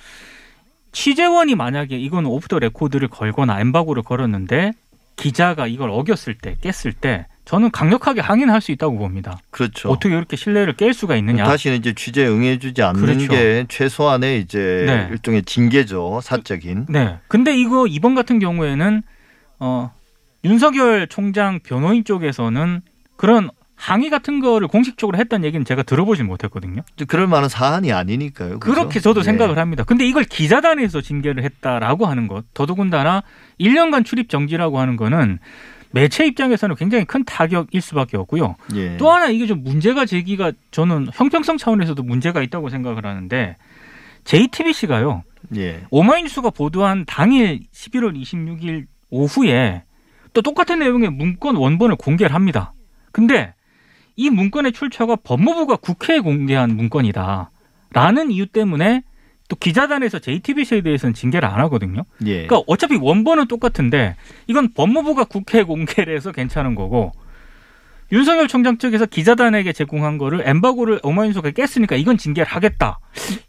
취재원이 0.93 1.55
만약에 1.55 1.99
이건 1.99 2.27
오프 2.27 2.49
더 2.49 2.59
레코드를 2.59 3.09
걸거나 3.09 3.61
엠바고를 3.61 4.03
걸었는데 4.03 4.73
기자가 5.17 5.67
이걸 5.67 5.91
어겼을 5.91 6.35
때 6.35 6.57
깼을 6.63 6.95
때 6.95 7.27
저는 7.45 7.71
강력하게 7.73 8.21
항의할 8.21 8.61
수 8.61 8.71
있다고 8.73 8.97
봅니다. 8.97 9.39
그렇죠. 9.51 9.91
어떻게 9.91 10.15
이렇게 10.15 10.37
신뢰를 10.37 10.75
깰 10.75 10.93
수가 10.93 11.17
있느냐? 11.17 11.45
다시는 11.45 11.77
이제 11.79 11.93
취재 11.95 12.27
응해주지 12.27 12.83
않는 12.83 13.01
그렇죠. 13.03 13.27
게 13.29 13.67
최소한의 13.69 14.41
이제 14.41 14.85
네. 14.87 15.09
일종의 15.11 15.43
징계죠 15.43 16.21
사적인. 16.23 16.87
네. 16.89 17.19
근데 17.29 17.57
이거 17.59 17.87
이번 17.87 18.15
같은 18.15 18.39
경우에는 18.39 19.03
어 19.59 19.93
윤석열 20.45 21.07
총장 21.09 21.61
변호인 21.61 22.05
쪽에서는 22.05 22.81
그런 23.17 23.51
항의 23.77 24.11
같은 24.11 24.41
거를 24.41 24.69
공식적으로 24.69 25.17
했다는 25.17 25.47
얘기는 25.47 25.65
제가 25.65 25.83
들어보진 25.83 26.27
못했거든요. 26.27 26.83
그럴 27.09 27.27
만한 27.27 27.49
사안이 27.49 27.93
아니니까요. 27.93 28.61
그죠? 28.61 28.75
그렇게 28.75 29.01
저도 29.01 29.21
예. 29.21 29.25
생각을 29.25 29.59
합니다. 29.59 29.85
근데 29.85 30.07
이걸 30.07 30.25
기자단에서 30.25 31.01
징계를 31.01 31.43
했다라고 31.45 32.05
하는 32.05 32.29
것, 32.29 32.45
더더군다나 32.53 33.23
1년간 33.59 34.05
출입 34.05 34.29
정지라고 34.29 34.79
하는 34.81 34.97
거는 34.97 35.39
매체 35.93 36.27
입장에서는 36.27 36.77
굉장히 36.77 37.07
큰 37.07 37.25
타격일 37.25 37.81
수밖에 37.81 38.19
없고요. 38.19 38.57
예. 38.75 38.99
또 38.99 39.11
하나 39.11 39.29
이게 39.29 39.47
좀 39.47 39.65
문제가 39.65 40.05
제기가 40.05 40.53
저는 40.71 41.09
형평성 41.15 41.57
차원에서도 41.57 42.03
문제가 42.03 42.43
있다고 42.43 42.69
생각을 42.69 43.07
하는데 43.07 43.57
JTBC가요. 44.25 45.25
예. 45.57 45.85
오마이뉴스가 45.91 46.51
보도한 46.51 47.07
당일 47.07 47.61
11월 47.73 48.15
26일 48.21 48.85
오후에 49.09 49.85
또 50.33 50.43
똑같은 50.43 50.79
내용의 50.81 51.11
문건 51.11 51.57
원본을 51.57 51.97
공개를 51.97 52.35
합니다. 52.35 52.73
근데 53.13 53.55
이 54.17 54.31
문건의 54.31 54.73
출처가 54.73 55.17
법무부가 55.17 55.77
국회에 55.77 56.21
공개한 56.21 56.77
문건이다. 56.77 57.51
라는 57.93 58.31
이유 58.31 58.47
때문에 58.47 59.03
또 59.49 59.57
기자단에서 59.57 60.21
JTBC에 60.21 60.83
대해서는 60.83 61.13
징계를 61.15 61.49
안 61.49 61.59
하거든요. 61.63 62.05
예. 62.25 62.47
그러니까 62.47 62.63
어차피 62.69 62.97
원본은 62.97 63.49
똑같은데 63.49 64.15
이건 64.47 64.73
법무부가 64.75 65.25
국회에 65.25 65.65
공개를 65.65 66.15
해서 66.15 66.31
괜찮은 66.31 66.75
거고 66.77 67.13
윤석열 68.13 68.49
총장 68.49 68.79
측에서 68.79 69.07
기자단에게 69.07 69.73
제공한 69.73 70.19
거를 70.19 70.43
엠바고를 70.47 71.01
오마이뉴스가 71.03 71.51
깼으니까 71.51 71.95
이건 71.97 72.19
징계를 72.19 72.47
하겠다. 72.49 72.99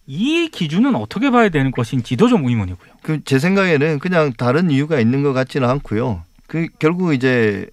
이 0.07 0.49
기준은 0.51 0.95
어떻게 0.95 1.31
봐야 1.31 1.49
되는 1.49 1.71
것인지도 1.71 2.27
좀 2.27 2.45
의문이고요. 2.47 2.89
그 3.01 3.19
제 3.25 3.39
생각에는 3.39 3.99
그냥 3.99 4.33
다른 4.37 4.69
이유가 4.71 4.99
있는 4.99 5.23
것 5.23 5.33
같지는 5.33 5.67
않고요. 5.69 6.23
그 6.51 6.67
결국 6.79 7.13
이제 7.13 7.65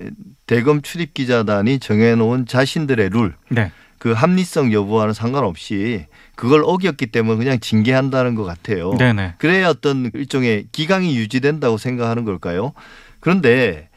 대검 0.47 0.83
출입 0.83 1.13
기자단이 1.13 1.81
정해놓은 1.81 2.47
자신들의 2.47 3.09
룰, 3.09 3.35
네. 3.49 3.73
그 3.99 4.13
합리성 4.13 4.73
여부와는 4.73 5.15
상관없이 5.15 6.07
그걸 6.37 6.63
어겼기 6.65 7.07
때문에 7.07 7.39
그냥 7.39 7.59
징계한다는 7.59 8.37
것 8.37 8.45
같아요. 8.45 8.95
네네. 8.95 9.35
그래야 9.39 9.69
어떤 9.69 10.13
일종의 10.15 10.69
기강이 10.71 11.17
유지된다고 11.17 11.77
생각하는 11.77 12.25
걸까요? 12.25 12.73
그런데 13.19 13.89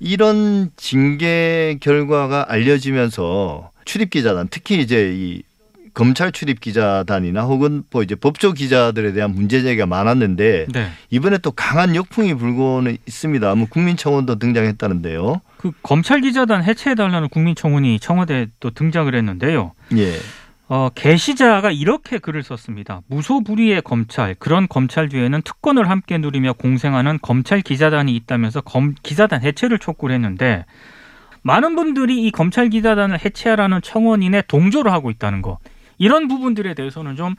이런 0.00 0.70
징계 0.76 1.78
결과가 1.80 2.44
알려지면서 2.52 3.70
출입 3.86 4.10
기자단 4.10 4.48
특히 4.50 4.82
이제 4.82 5.14
이 5.16 5.44
검찰 5.96 6.30
출입 6.30 6.60
기자단이나 6.60 7.44
혹은 7.44 7.82
뭐 7.90 8.02
이제 8.02 8.14
법조 8.14 8.52
기자들에 8.52 9.12
대한 9.12 9.34
문제 9.34 9.62
제기가 9.62 9.86
많았는데 9.86 10.66
네. 10.70 10.90
이번에 11.08 11.38
또 11.38 11.52
강한 11.52 11.96
역풍이 11.96 12.34
불고는 12.34 12.98
있습니다. 13.06 13.54
뭐 13.54 13.66
국민청원도 13.70 14.38
등장했다는데요. 14.38 15.40
그 15.56 15.72
검찰 15.82 16.20
기자단 16.20 16.62
해체해달라는 16.64 17.30
국민청원이 17.30 17.98
청와대에 17.98 18.48
또 18.60 18.68
등장을 18.68 19.12
했는데요. 19.14 19.72
예. 19.96 20.18
어, 20.68 20.90
게시자가 20.94 21.70
이렇게 21.70 22.18
글을 22.18 22.42
썼습니다. 22.42 23.00
무소불위의 23.06 23.80
검찰, 23.80 24.34
그런 24.34 24.68
검찰 24.68 25.08
뒤에는 25.08 25.40
특권을 25.42 25.88
함께 25.88 26.18
누리며 26.18 26.54
공생하는 26.54 27.20
검찰 27.22 27.62
기자단이 27.62 28.14
있다면서 28.14 28.60
검, 28.60 28.94
기자단 29.02 29.42
해체를 29.42 29.78
촉구를 29.78 30.14
했는데 30.16 30.66
많은 31.40 31.74
분들이 31.74 32.26
이 32.26 32.30
검찰 32.30 32.68
기자단을 32.68 33.24
해체하라는 33.24 33.80
청원인에 33.80 34.42
동조를 34.46 34.92
하고 34.92 35.10
있다는 35.10 35.40
거. 35.40 35.58
이런 35.98 36.28
부분들에 36.28 36.74
대해서는 36.74 37.16
좀 37.16 37.34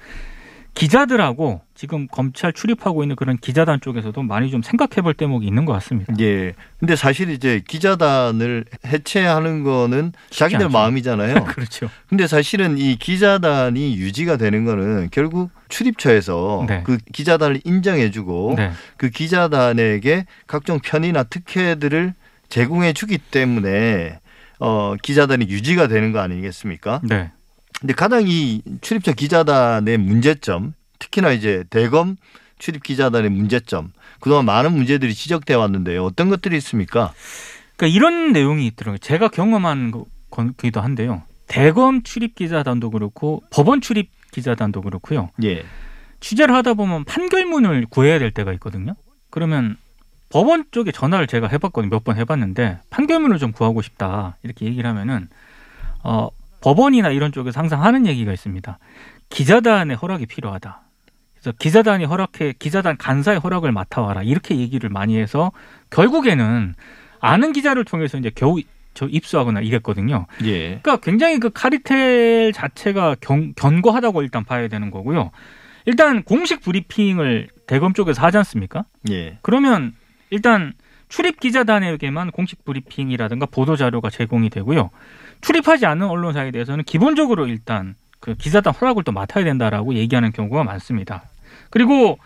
기자들하고 0.78 1.62
지금 1.74 2.08
검찰 2.08 2.54
출입하고 2.54 3.04
있는 3.04 3.16
그런 3.16 3.38
기자단 3.38 3.82
쪽에서도 3.82 4.22
많이 4.22 4.52
좀 4.52 4.62
생각해 4.62 5.02
볼 5.02 5.16
대목이 5.16 5.48
있는 5.48 5.66
것 5.66 5.74
같습니다. 5.74 6.14
예. 6.20 6.54
근데 6.80 6.96
사실 6.96 7.32
이제 7.32 7.64
기자단을 7.68 8.66
해체하는 8.86 9.64
거는 9.64 10.14
자기들 10.30 10.66
않죠. 10.66 10.78
마음이잖아요. 10.78 11.46
그렇죠. 11.50 11.90
근데 12.08 12.28
사실은 12.28 12.78
이 12.78 12.96
기자단이 12.96 13.98
유지가 13.98 14.38
되는 14.38 14.66
거는 14.66 15.10
결국 15.12 15.50
출입처에서 15.70 16.66
네. 16.68 16.84
그 16.86 16.98
기자단을 17.12 17.62
인정해 17.64 18.12
주고 18.12 18.54
네. 18.56 18.72
그 18.98 19.10
기자단에게 19.10 20.28
각종 20.46 20.80
편의나 20.80 21.24
특혜들을 21.24 22.14
제공해 22.50 22.94
주기 22.94 23.18
때문에 23.18 24.20
어 24.60 24.94
기자단이 25.02 25.48
유지가 25.50 25.88
되는 25.88 26.12
거 26.12 26.20
아니겠습니까? 26.20 27.02
네. 27.04 27.32
근데 27.80 27.94
가장 27.94 28.24
이 28.28 28.62
출입처 28.82 29.14
기자단의 29.14 29.98
문제점, 29.98 30.74
특히나 31.00 31.32
이제 31.32 31.64
대검 31.70 32.18
출입 32.60 32.84
기자단의 32.84 33.30
문제점, 33.30 33.92
그동안 34.20 34.46
많은 34.46 34.74
문제들이 34.74 35.14
지적돼 35.14 35.54
왔는데요. 35.54 36.04
어떤 36.04 36.30
것들이 36.30 36.58
있습니까? 36.58 37.14
그러니까 37.76 37.96
이런 37.96 38.32
내용이 38.34 38.66
있더라고요. 38.68 38.98
제가 38.98 39.28
경험한 39.28 39.92
거- 39.92 40.06
거기도 40.32 40.82
한데요. 40.82 41.22
대검 41.48 42.02
출입 42.04 42.36
기자단도 42.36 42.90
그렇고 42.90 43.44
법원 43.52 43.80
출입 43.80 44.10
기자단도 44.32 44.82
그렇고요. 44.82 45.30
예. 45.44 45.64
취재를 46.20 46.54
하다 46.56 46.74
보면 46.74 47.06
판결문을 47.06 47.86
구해야 47.90 48.18
될 48.18 48.32
때가 48.32 48.52
있거든요. 48.54 48.96
그러면 49.30 49.78
법원 50.30 50.66
쪽에 50.72 50.92
전화를 50.92 51.28
제가 51.28 51.48
해봤거든요. 51.48 51.92
몇 51.92 52.04
번 52.04 52.18
해봤는데 52.18 52.80
판결문을 52.90 53.38
좀 53.38 53.52
구하고 53.52 53.82
싶다 53.84 54.36
이렇게 54.44 54.66
얘기를 54.66 54.90
하면은 54.90 55.30
어, 56.04 56.30
법원이나 56.68 57.12
이런 57.12 57.32
쪽에서 57.32 57.62
항상 57.62 57.82
하는 57.82 58.06
얘기가 58.06 58.34
있습니다. 58.34 58.78
기자단의 59.30 59.96
허락이 59.96 60.26
필요하다. 60.26 60.82
그래서 61.36 61.56
기자단이 61.58 62.04
허락해 62.04 62.56
기자단 62.60 62.98
간사의 62.98 63.40
허락을 63.40 63.72
맡아와라 63.72 64.24
이렇게 64.24 64.58
얘기를 64.58 64.90
많이 64.90 65.18
해서 65.18 65.54
결국에는 65.92 66.76
아는 67.22 67.54
기자를 67.54 67.86
통해서 67.86 68.18
이제 68.18 68.32
겨우 68.36 68.60
저 68.94 69.08
입수하거나 69.08 69.62
이랬거든요. 69.62 70.26
예. 70.44 70.80
그러니까 70.82 70.98
굉장히 70.98 71.40
그 71.40 71.52
카리텔 71.52 72.52
자체가 72.52 73.16
경, 73.22 73.54
견고하다고 73.54 74.24
일단 74.24 74.44
봐야 74.44 74.68
되는 74.68 74.92
거고요. 74.92 75.32
일단 75.86 76.22
공식 76.24 76.62
브리핑을 76.62 77.48
대검 77.66 77.94
쪽에서 77.94 78.22
하지 78.22 78.38
않습니까? 78.40 78.84
예. 79.10 79.38
그러면 79.42 79.94
일단 80.32 80.74
출입 81.08 81.40
기자단에게만 81.40 82.32
공식 82.32 82.66
브리핑이라든가 82.66 83.46
보도 83.46 83.78
자료가 83.78 84.10
제공이 84.10 84.50
되고요. 84.50 84.90
출입하지 85.42 85.86
않는 85.86 86.08
언론사에 86.08 86.52
대해서는 86.52 86.84
기본적으로 86.84 87.48
일단 87.48 87.96
그 88.20 88.36
기자단 88.36 88.74
허락을 88.74 89.04
또 89.04 89.12
맡아야 89.12 89.44
된다라고 89.44 89.94
얘기하는 89.96 90.32
경우가 90.32 90.64
많습니다. 90.64 91.24
그리고 91.70 92.18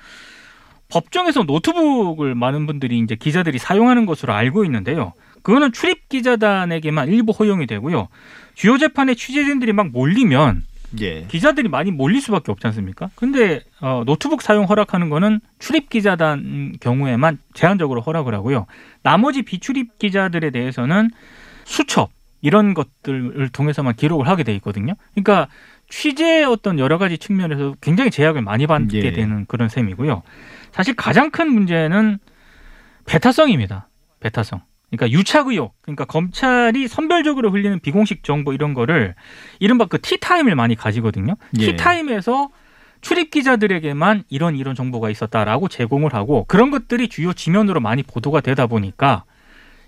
법정에서 0.89 1.43
노트북을 1.43 2.35
많은 2.35 2.65
분들이 2.67 2.99
이제 2.99 3.15
기자들이 3.15 3.57
사용하는 3.57 4.05
것으로 4.05 4.33
알고 4.33 4.65
있는데요. 4.65 5.13
그거는 5.41 5.71
출입 5.71 6.09
기자단에게만 6.09 7.07
일부 7.07 7.31
허용이 7.31 7.65
되고요. 7.65 8.09
주요 8.55 8.77
재판에 8.77 9.15
취재진들이 9.15 9.73
막 9.73 9.89
몰리면 9.91 10.63
예. 10.99 11.25
기자들이 11.27 11.69
많이 11.69 11.89
몰릴 11.89 12.21
수밖에 12.21 12.51
없지 12.51 12.67
않습니까? 12.67 13.09
근데 13.15 13.61
어, 13.79 14.03
노트북 14.05 14.41
사용 14.41 14.65
허락하는 14.65 15.09
거는 15.09 15.39
출입 15.57 15.89
기자단 15.89 16.73
경우에만 16.81 17.39
제한적으로 17.53 18.01
허락을 18.01 18.33
하고요. 18.33 18.65
나머지 19.01 19.41
비출입 19.41 19.97
기자들에 19.97 20.51
대해서는 20.51 21.09
수첩 21.63 22.11
이런 22.41 22.73
것들을 22.73 23.49
통해서만 23.49 23.95
기록을 23.95 24.27
하게 24.27 24.43
돼 24.43 24.53
있거든요. 24.55 24.93
그러니까 25.13 25.47
취재의 25.89 26.45
어떤 26.45 26.79
여러 26.79 26.97
가지 26.97 27.17
측면에서 27.17 27.75
굉장히 27.81 28.11
제약을 28.11 28.41
많이 28.41 28.65
받게 28.67 29.03
예. 29.03 29.11
되는 29.11 29.45
그런 29.45 29.69
셈이고요. 29.69 30.23
사실 30.71 30.95
가장 30.95 31.31
큰 31.31 31.51
문제는 31.51 32.17
배타성입니다. 33.05 33.89
배타성. 34.21 34.61
그러니까 34.89 35.17
유착 35.17 35.47
의혹. 35.47 35.75
그러니까 35.81 36.05
검찰이 36.05 36.87
선별적으로 36.87 37.51
흘리는 37.51 37.79
비공식 37.79 38.23
정보 38.23 38.53
이런 38.53 38.73
거를 38.73 39.15
이른바 39.59 39.85
그 39.85 39.99
티타임을 39.99 40.55
많이 40.55 40.75
가지거든요. 40.75 41.35
예. 41.59 41.65
티타임에서 41.65 42.49
출입 43.01 43.31
기자들에게만 43.31 44.23
이런 44.29 44.55
이런 44.55 44.75
정보가 44.75 45.09
있었다라고 45.09 45.67
제공을 45.69 46.13
하고 46.13 46.45
그런 46.45 46.71
것들이 46.71 47.09
주요 47.09 47.33
지면으로 47.33 47.79
많이 47.79 48.03
보도가 48.03 48.41
되다 48.41 48.67
보니까 48.67 49.23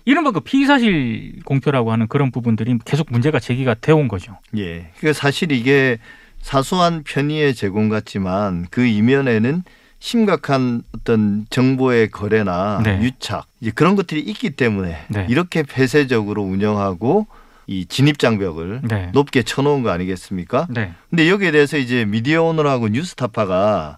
이른바 0.04 0.30
그 0.32 0.40
피의사실 0.40 1.40
공표라고 1.44 1.92
하는 1.92 2.06
그런 2.08 2.30
부분들이 2.30 2.76
계속 2.84 3.08
문제가 3.10 3.40
제기가 3.40 3.74
되어 3.74 3.96
온 3.96 4.08
거죠. 4.08 4.38
예. 4.56 4.90
그 5.00 5.12
사실 5.12 5.52
이게 5.52 5.98
사소한 6.40 7.02
편의의 7.04 7.54
제공 7.54 7.88
같지만 7.88 8.66
그 8.70 8.84
이면에는 8.84 9.62
심각한 9.98 10.82
어떤 10.94 11.46
정보의 11.48 12.10
거래나 12.10 12.82
네. 12.84 13.00
유착 13.00 13.46
이제 13.62 13.70
그런 13.74 13.96
것들이 13.96 14.20
있기 14.20 14.50
때문에 14.50 14.98
네. 15.08 15.26
이렇게 15.30 15.62
폐쇄적으로 15.62 16.42
운영하고 16.42 17.26
이 17.66 17.86
진입 17.86 18.18
장벽을 18.18 18.82
네. 18.84 19.10
높게 19.14 19.42
쳐놓은 19.42 19.82
거 19.82 19.88
아니겠습니까? 19.88 20.66
네. 20.68 20.92
근데 21.08 21.30
여기에 21.30 21.52
대해서 21.52 21.78
이제 21.78 22.04
미디어 22.04 22.42
오너하고 22.42 22.88
뉴스타파가 22.88 23.96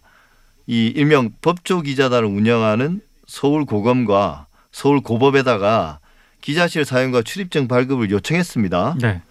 이 0.69 0.87
일명 0.95 1.31
법조 1.43 1.83
기자단을 1.83 2.29
운영하는 2.29 3.01
서울 3.27 3.65
고검과 3.65 4.46
서울 4.77 5.01
고법에다가 5.01 6.01
기자실 6.43 6.85
사용과 6.85 7.23
출입증 7.23 7.67
발급을 7.67 8.11
요청했습니다. 8.11 8.97
네. 9.01 9.23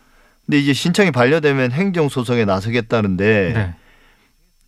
근데 0.43 0.58
이제 0.58 0.73
신청이 0.73 1.12
반려되면 1.12 1.71
행정 1.71 2.10
소송에 2.10 2.45
나서겠다는데 2.45 3.53
네. 3.53 3.75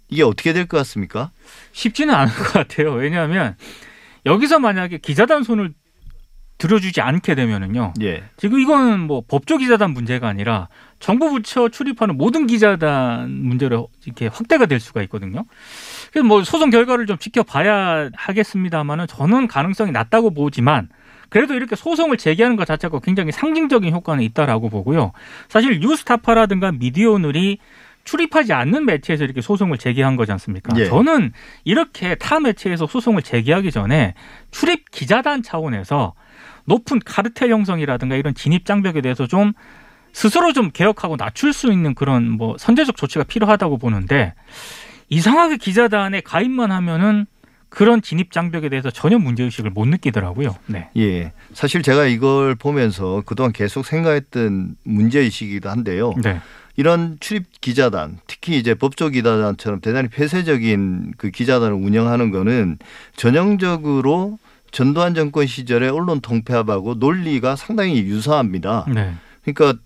이게 0.09 0.21
어떻게 0.21 0.53
될 0.53 0.67
것 0.67 0.77
같습니까? 0.77 1.31
쉽지는 1.71 2.13
않을 2.13 2.31
것 2.31 2.53
같아요. 2.53 2.93
왜냐하면 2.93 3.55
여기서 4.27 4.59
만약에 4.59 4.99
기자단 4.99 5.41
손을 5.41 5.73
들어주지 6.59 7.01
않게 7.01 7.33
되면은요. 7.33 7.95
예. 8.03 8.23
지금 8.37 8.59
이거는 8.59 8.99
뭐 8.99 9.23
법조 9.27 9.57
기자단 9.57 9.91
문제가 9.95 10.27
아니라 10.27 10.69
정부 10.99 11.29
부처 11.29 11.69
출입하는 11.69 12.17
모든 12.17 12.47
기자단 12.47 13.29
문제로 13.29 13.89
이렇게 14.05 14.27
확대가 14.27 14.65
될 14.65 14.79
수가 14.79 15.01
있거든요. 15.03 15.45
그래서 16.11 16.27
뭐 16.27 16.43
소송 16.43 16.69
결과를 16.69 17.05
좀 17.05 17.17
지켜봐야 17.17 18.09
하겠습니다만은 18.15 19.07
저는 19.07 19.47
가능성이 19.47 19.91
낮다고 19.91 20.33
보지만 20.33 20.89
그래도 21.29 21.53
이렇게 21.53 21.75
소송을 21.75 22.17
제기하는 22.17 22.55
것 22.55 22.65
자체가 22.65 22.99
굉장히 22.99 23.31
상징적인 23.31 23.93
효과는 23.93 24.23
있다라고 24.23 24.69
보고요. 24.69 25.11
사실 25.49 25.79
뉴스타파라든가 25.79 26.71
미디어오늘이 26.71 27.59
출입하지 28.05 28.53
않는 28.53 28.85
매체에서 28.85 29.25
이렇게 29.25 29.41
소송을 29.41 29.77
제기한 29.77 30.15
거지 30.15 30.31
않습니까? 30.31 30.73
예. 30.79 30.85
저는 30.85 31.33
이렇게 31.65 32.15
타 32.15 32.39
매체에서 32.39 32.87
소송을 32.87 33.21
제기하기 33.21 33.71
전에 33.71 34.13
출입 34.49 34.89
기자단 34.91 35.43
차원에서 35.43 36.13
높은 36.63 36.99
카르텔 37.05 37.51
형성이라든가 37.51 38.15
이런 38.15 38.33
진입 38.33 38.65
장벽에 38.65 39.01
대해서 39.01 39.27
좀 39.27 39.51
스스로 40.13 40.53
좀 40.53 40.71
개혁하고 40.71 41.17
낮출 41.17 41.53
수 41.53 41.71
있는 41.71 41.93
그런 41.93 42.29
뭐 42.29 42.55
선제적 42.57 42.97
조치가 42.97 43.23
필요하다고 43.23 43.77
보는데 43.77 44.33
이상하게 45.09 45.57
기자단에 45.57 46.21
가입만 46.21 46.71
하면은 46.71 47.25
그런 47.69 48.01
진입 48.01 48.31
장벽에 48.31 48.69
대해서 48.69 48.89
전혀 48.89 49.19
문제 49.19 49.43
의식을 49.43 49.71
못 49.71 49.87
느끼더라고요. 49.87 50.55
네. 50.67 50.89
예. 50.97 51.33
사실 51.53 51.81
제가 51.81 52.05
이걸 52.05 52.55
보면서 52.55 53.23
그동안 53.25 53.51
계속 53.51 53.85
생각했던 53.85 54.77
문제 54.83 55.19
의식이기도 55.19 55.69
한데요. 55.69 56.13
네. 56.23 56.39
이런 56.77 57.17
출입 57.19 57.59
기자단, 57.59 58.19
특히 58.27 58.57
이제 58.57 58.73
법조 58.75 59.09
기자단처럼 59.09 59.81
대단히 59.81 60.07
폐쇄적인 60.09 61.13
그 61.17 61.31
기자단을 61.31 61.73
운영하는 61.73 62.31
거는 62.31 62.77
전형적으로 63.15 64.37
전두환 64.71 65.15
정권 65.15 65.47
시절의 65.47 65.89
언론 65.89 66.21
통폐합하고 66.21 66.93
논리가 66.95 67.55
상당히 67.55 67.99
유사합니다. 68.03 68.85
네. 68.93 69.13
그러니까 69.43 69.81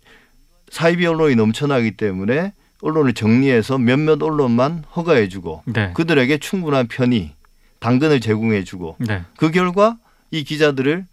사이비 0.71 1.05
언론이 1.05 1.35
넘쳐나기 1.35 1.91
때문에 1.91 2.53
언론을 2.81 3.13
정리해서 3.13 3.77
몇몇 3.77 4.23
언론만 4.23 4.85
허가해주고 4.95 5.63
네. 5.65 5.91
그들에게 5.93 6.39
충분한 6.39 6.87
편의, 6.87 7.33
당근을 7.79 8.21
제공해주고 8.21 8.95
네. 8.99 9.21
그 9.37 9.51
결과 9.51 9.97
이 10.31 10.43
기자들을 10.43 11.05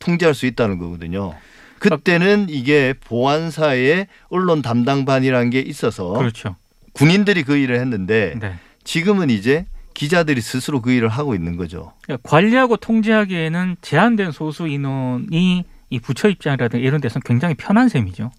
통제할 0.00 0.34
수 0.34 0.46
있다는 0.46 0.78
거거든요. 0.78 1.34
그때는 1.78 2.46
이게 2.48 2.94
보안사의 2.98 4.06
언론 4.30 4.62
담당반이라는 4.62 5.50
게 5.50 5.60
있어서 5.60 6.14
그렇죠. 6.14 6.56
군인들이 6.94 7.42
그 7.42 7.56
일을 7.56 7.78
했는데 7.78 8.34
네. 8.40 8.54
지금은 8.84 9.28
이제 9.28 9.66
기자들이 9.92 10.40
스스로 10.40 10.80
그 10.80 10.90
일을 10.90 11.08
하고 11.08 11.34
있는 11.34 11.56
거죠. 11.56 11.92
그러니까 12.02 12.28
관리하고 12.28 12.78
통제하기에는 12.78 13.76
제한된 13.82 14.32
소수 14.32 14.66
인원이 14.66 15.64
이 15.90 16.00
부처 16.00 16.28
입장이라든가 16.28 16.84
이런 16.84 17.00
데서는 17.00 17.22
굉장히 17.24 17.54
편한 17.54 17.88
셈이죠. 17.88 18.32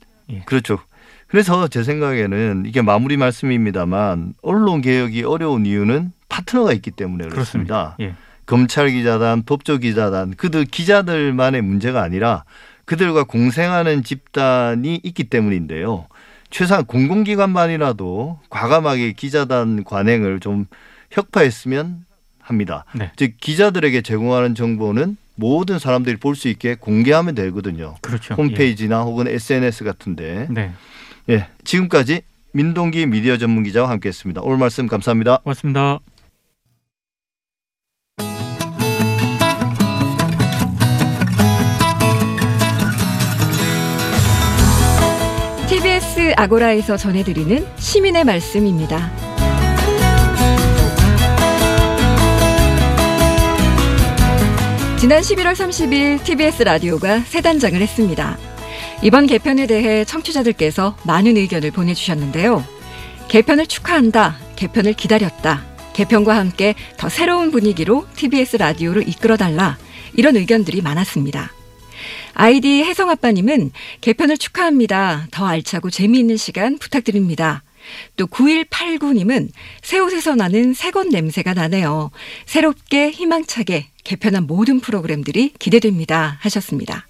그렇죠. 0.45 0.79
그래서 1.27 1.67
제 1.67 1.83
생각에는 1.83 2.63
이게 2.65 2.81
마무리 2.81 3.17
말씀입니다만 3.17 4.33
언론 4.41 4.81
개혁이 4.81 5.23
어려운 5.23 5.65
이유는 5.65 6.11
파트너가 6.29 6.73
있기 6.73 6.91
때문에 6.91 7.27
그렇습니다. 7.27 7.95
예. 7.99 8.15
검찰 8.45 8.89
기자단, 8.89 9.43
법조 9.43 9.79
기자단, 9.79 10.35
그들 10.35 10.65
기자들만의 10.65 11.61
문제가 11.61 12.03
아니라 12.03 12.43
그들과 12.85 13.23
공생하는 13.23 14.03
집단이 14.03 15.01
있기 15.03 15.23
때문인데요. 15.25 16.05
최소한 16.51 16.85
공공기관만이라도 16.85 18.39
과감하게 18.49 19.13
기자단 19.13 19.83
관행을 19.83 20.39
좀 20.39 20.67
혁파했으면 21.11 22.05
합니다. 22.39 22.85
네. 22.93 23.11
즉 23.15 23.33
기자들에게 23.41 24.01
제공하는 24.03 24.53
정보는 24.53 25.17
모든 25.35 25.79
사람들이 25.79 26.17
볼 26.17 26.35
수 26.35 26.47
있게 26.49 26.75
공개하면 26.75 27.35
되거든요. 27.35 27.95
그렇죠. 28.01 28.33
홈페이지나 28.35 29.01
혹은 29.03 29.27
SNS 29.27 29.83
같은데. 29.83 30.47
예. 30.49 30.53
네. 30.53 30.71
예, 31.29 31.47
지금까지 31.63 32.21
민동기 32.51 33.05
미디어 33.05 33.37
전문 33.37 33.63
기자와 33.63 33.89
함께했습니다. 33.89 34.41
오늘 34.41 34.57
말씀 34.57 34.87
감사합니다. 34.87 35.37
고맙습니다. 35.39 35.99
TBS 45.67 46.33
아고라에서 46.37 46.95
전해드리는 46.97 47.65
시민의 47.77 48.23
말씀입니다. 48.23 49.24
지난 55.05 55.21
11월 55.21 55.53
30일 55.53 56.23
TBS 56.23 56.63
라디오가 56.63 57.19
새 57.19 57.39
단장을 57.39 57.79
했습니다. 57.79 58.39
이번 59.03 59.27
개편에 59.27 59.67
대해 59.67 60.03
청취자들께서 60.03 60.97
많은 61.03 61.37
의견을 61.37 61.69
보내주셨는데요. 61.69 62.65
개편을 63.27 63.67
축하한다. 63.67 64.39
개편을 64.55 64.93
기다렸다. 64.93 65.63
개편과 65.93 66.35
함께 66.35 66.73
더 66.97 67.07
새로운 67.07 67.51
분위기로 67.51 68.07
TBS 68.15 68.57
라디오를 68.57 69.07
이끌어달라. 69.07 69.77
이런 70.15 70.37
의견들이 70.37 70.81
많았습니다. 70.81 71.51
아이디 72.33 72.83
혜성아빠님은 72.83 73.73
개편을 74.01 74.39
축하합니다. 74.39 75.27
더 75.29 75.45
알차고 75.45 75.91
재미있는 75.91 76.35
시간 76.35 76.79
부탁드립니다. 76.79 77.61
또 78.15 78.27
9189님은 78.27 79.49
새 79.81 79.99
옷에서 79.99 80.35
나는 80.35 80.73
새것 80.73 81.07
냄새가 81.07 81.53
나네요. 81.53 82.11
새롭게 82.45 83.11
희망차게 83.11 83.87
개편한 84.03 84.47
모든 84.47 84.79
프로그램들이 84.79 85.53
기대됩니다. 85.59 86.37
하셨습니다. 86.41 87.07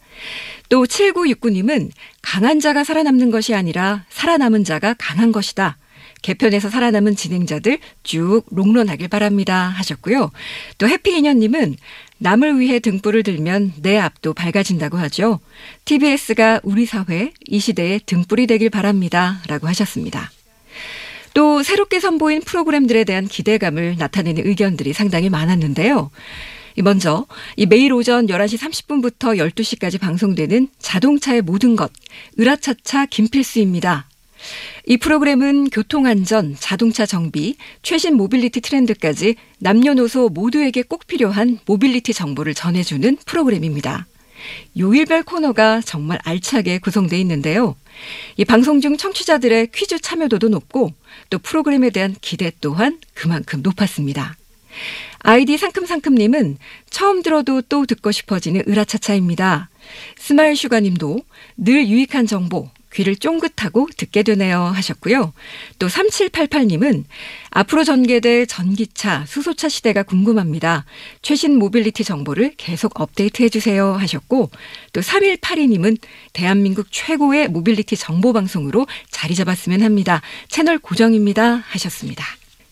또 0.69 0.85
7969님은 0.85 1.91
강한 2.21 2.59
자가 2.59 2.83
살아남는 2.83 3.31
것이 3.31 3.53
아니라 3.53 4.05
살아남은 4.09 4.63
자가 4.63 4.95
강한 4.97 5.31
것이다. 5.31 5.77
개편에서 6.21 6.71
살아남은 6.71 7.15
진행자들 7.15 7.77
쭉 8.01 8.43
롱런하길 8.49 9.09
바랍니다. 9.09 9.67
하셨고요. 9.67 10.31
또 10.79 10.87
해피인연님은 10.87 11.75
남을 12.17 12.59
위해 12.59 12.79
등불을 12.79 13.21
들면 13.21 13.73
내 13.81 13.97
앞도 13.97 14.33
밝아진다고 14.33 14.97
하죠. 14.97 15.39
TBS가 15.83 16.61
우리 16.63 16.87
사회 16.87 17.31
이 17.45 17.59
시대의 17.59 18.01
등불이 18.07 18.47
되길 18.47 18.71
바랍니다. 18.71 19.41
라고 19.47 19.67
하셨습니다. 19.67 20.31
또 21.33 21.63
새롭게 21.63 21.99
선보인 21.99 22.41
프로그램들에 22.41 23.03
대한 23.03 23.27
기대감을 23.27 23.95
나타내는 23.97 24.47
의견들이 24.47 24.93
상당히 24.93 25.29
많았는데요. 25.29 26.09
이 26.77 26.81
먼저 26.81 27.25
이 27.55 27.65
매일 27.65 27.93
오전 27.93 28.27
11시 28.27 28.57
30분부터 28.57 29.37
12시까지 29.37 29.99
방송되는 29.99 30.69
자동차의 30.79 31.41
모든 31.41 31.75
것 31.75 31.91
으라차차 32.39 33.05
김필수입니다. 33.07 34.07
이 34.85 34.97
프로그램은 34.97 35.69
교통안전, 35.71 36.55
자동차 36.59 37.05
정비, 37.05 37.55
최신 37.81 38.15
모빌리티 38.15 38.61
트렌드까지 38.61 39.35
남녀노소 39.59 40.29
모두에게 40.29 40.83
꼭 40.83 41.07
필요한 41.07 41.59
모빌리티 41.65 42.13
정보를 42.13 42.53
전해주는 42.53 43.17
프로그램입니다. 43.25 44.05
요일별 44.77 45.23
코너가 45.23 45.81
정말 45.81 46.19
알차게 46.23 46.79
구성되어 46.79 47.17
있는데요. 47.19 47.75
이 48.37 48.45
방송 48.45 48.81
중 48.81 48.97
청취자들의 48.97 49.69
퀴즈 49.73 49.99
참여도도 49.99 50.49
높고 50.49 50.93
또 51.29 51.39
프로그램에 51.39 51.89
대한 51.89 52.15
기대 52.21 52.51
또한 52.61 52.99
그만큼 53.13 53.61
높았습니다. 53.61 54.35
아이디 55.19 55.57
상큼상큼님은 55.57 56.57
처음 56.89 57.23
들어도 57.23 57.61
또 57.61 57.85
듣고 57.85 58.11
싶어지는 58.11 58.63
으라차차입니다. 58.67 59.69
스마일 60.17 60.55
슈가님도 60.55 61.19
늘 61.57 61.87
유익한 61.87 62.27
정보, 62.27 62.69
귀를 62.95 63.15
쫑긋하고 63.15 63.89
듣게 63.97 64.23
되네요 64.23 64.61
하셨고요. 64.61 65.33
또 65.79 65.87
3788님은 65.87 67.03
앞으로 67.51 67.83
전개될 67.83 68.47
전기차, 68.47 69.25
수소차 69.27 69.69
시대가 69.69 70.03
궁금합니다. 70.03 70.85
최신 71.21 71.59
모빌리티 71.59 72.03
정보를 72.03 72.53
계속 72.57 72.99
업데이트해 72.99 73.49
주세요 73.49 73.93
하셨고 73.93 74.49
또 74.93 75.01
3182님은 75.01 75.97
대한민국 76.33 76.87
최고의 76.89 77.49
모빌리티 77.49 77.97
정보 77.97 78.33
방송으로 78.33 78.87
자리 79.09 79.35
잡았으면 79.35 79.83
합니다. 79.83 80.21
채널 80.47 80.79
고정입니다 80.79 81.63
하셨습니다. 81.67 82.25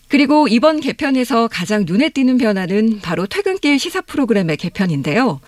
그리고 0.08 0.48
이번 0.48 0.80
개편에서 0.80 1.48
가장 1.48 1.84
눈에 1.86 2.08
띄는 2.08 2.38
변화는 2.38 3.00
바로 3.00 3.26
퇴근길 3.26 3.78
시사 3.78 4.00
프로그램의 4.02 4.56
개편인데요. 4.56 5.40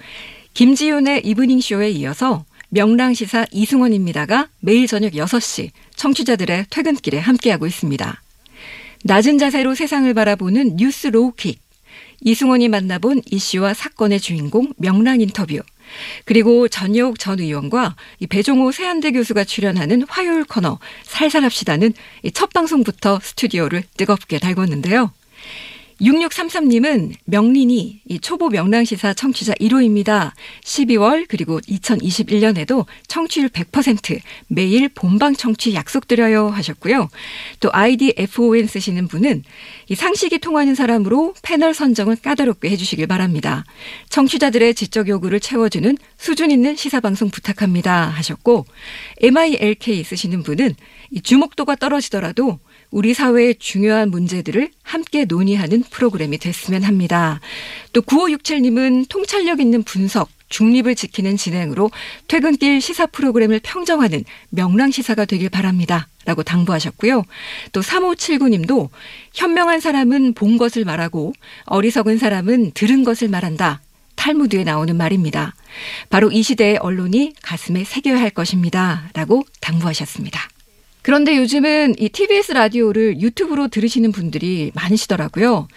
김지윤의 0.55 1.23
이브닝 1.27 1.61
쇼에 1.61 1.91
이어서 1.91 2.46
명랑시사 2.71 3.47
이승원입니다가 3.53 4.49
매일 4.61 4.87
저녁 4.87 5.13
6시 5.13 5.71
청취자들의 5.95 6.67
퇴근길에 6.71 7.19
함께하고 7.19 7.67
있습니다. 7.67 8.23
낮은 9.05 9.39
자세로 9.39 9.75
세상을 9.75 10.13
바라보는 10.15 10.77
뉴스 10.77 11.09
로우킥. 11.09 11.61
이승원이 12.23 12.69
만나본 12.69 13.23
이슈와 13.31 13.75
사건의 13.75 14.21
주인공 14.21 14.73
명랑 14.79 15.21
인터뷰. 15.21 15.61
그리고 16.25 16.67
전여옥 16.67 17.19
전 17.19 17.39
의원과 17.39 17.95
이 18.19 18.27
배종호 18.27 18.73
세한대 18.73 19.13
교수가 19.13 19.45
출연하는 19.45 20.03
화요일 20.09 20.45
코너 20.45 20.79
살살합시다는 21.05 21.93
첫 22.35 22.53
방송부터 22.53 23.21
스튜디오를 23.23 23.85
뜨겁게 23.97 24.39
달궜는데요. 24.39 25.11
6633님은 26.01 27.15
명린이 27.25 28.01
이 28.07 28.19
초보 28.21 28.49
명랑시사 28.49 29.15
청취자 29.15 29.55
1호입니다. 29.55 30.33
12월 30.63 31.27
그리고 31.29 31.61
2021년에도 31.61 32.85
청취율 33.09 33.49
100% 33.49 34.21
매일 34.49 34.89
본방 34.89 35.35
청취 35.35 35.75
약속드려요 35.75 36.49
하셨고요. 36.49 37.09
또 37.61 37.71
아이디 37.73 38.13
FON 38.17 38.67
쓰시는 38.67 39.09
분은 39.09 39.43
이 39.89 39.95
상식이 39.95 40.39
통하는 40.39 40.75
사람으로 40.75 41.35
패널 41.43 41.73
선정을 41.73 42.17
까다롭게 42.17 42.71
해주시길 42.71 43.07
바랍니다. 43.07 43.65
청취자들의 44.11 44.75
지적 44.75 45.09
요구를 45.09 45.41
채워주는 45.41 45.97
수준 46.19 46.51
있는 46.51 46.77
시사방송 46.77 47.31
부탁합니다 47.31 48.09
하셨고 48.09 48.67
MILK 49.23 50.05
쓰시는 50.05 50.43
분은 50.43 50.75
이 51.11 51.21
주목도가 51.21 51.77
떨어지더라도 51.77 52.59
우리 52.91 53.15
사회의 53.15 53.55
중요한 53.57 54.11
문제들을 54.11 54.71
함께 54.83 55.25
논의하는 55.25 55.83
프로그램이 55.83 56.39
됐으면 56.39 56.83
합니다. 56.83 57.41
또 57.93 58.03
9567님은 58.03 59.07
통찰력 59.09 59.61
있는 59.61 59.83
분석, 59.83 60.29
중립을 60.49 60.95
지키는 60.95 61.37
진행으로 61.37 61.91
퇴근길 62.29 62.81
시사 62.81 63.07
프로그램을 63.07 63.61
평정하는 63.63 64.25
명랑 64.51 64.91
시사가 64.91 65.25
되길 65.25 65.51
바랍니다. 65.51 66.09
라고 66.25 66.43
당부하셨고요. 66.43 67.23
또 67.73 67.81
3579님도 67.81 68.89
현명한 69.33 69.81
사람은 69.81 70.35
본 70.35 70.59
것을 70.59 70.85
말하고 70.85 71.33
어리석은 71.67 72.19
사람은 72.19 72.73
들은 72.73 73.05
것을 73.05 73.29
말한다. 73.29 73.81
탈무드에 74.17 74.65
나오는 74.65 74.97
말입니다. 74.97 75.55
바로 76.11 76.33
이 76.33 76.43
시대의 76.43 76.79
언론이 76.79 77.35
가슴에 77.43 77.85
새겨야 77.85 78.19
할 78.19 78.31
것입니다. 78.31 79.09
라고 79.15 79.45
당부하셨습니다. 79.61 80.49
그런데 81.07 81.37
요즘은 81.37 81.95
이 82.01 82.09
TBS 82.09 82.51
라디오를 82.51 83.21
유튜브로 83.21 83.69
들으시는 83.69 84.11
분들이 84.11 84.73
많으시더라고요. 84.75 85.69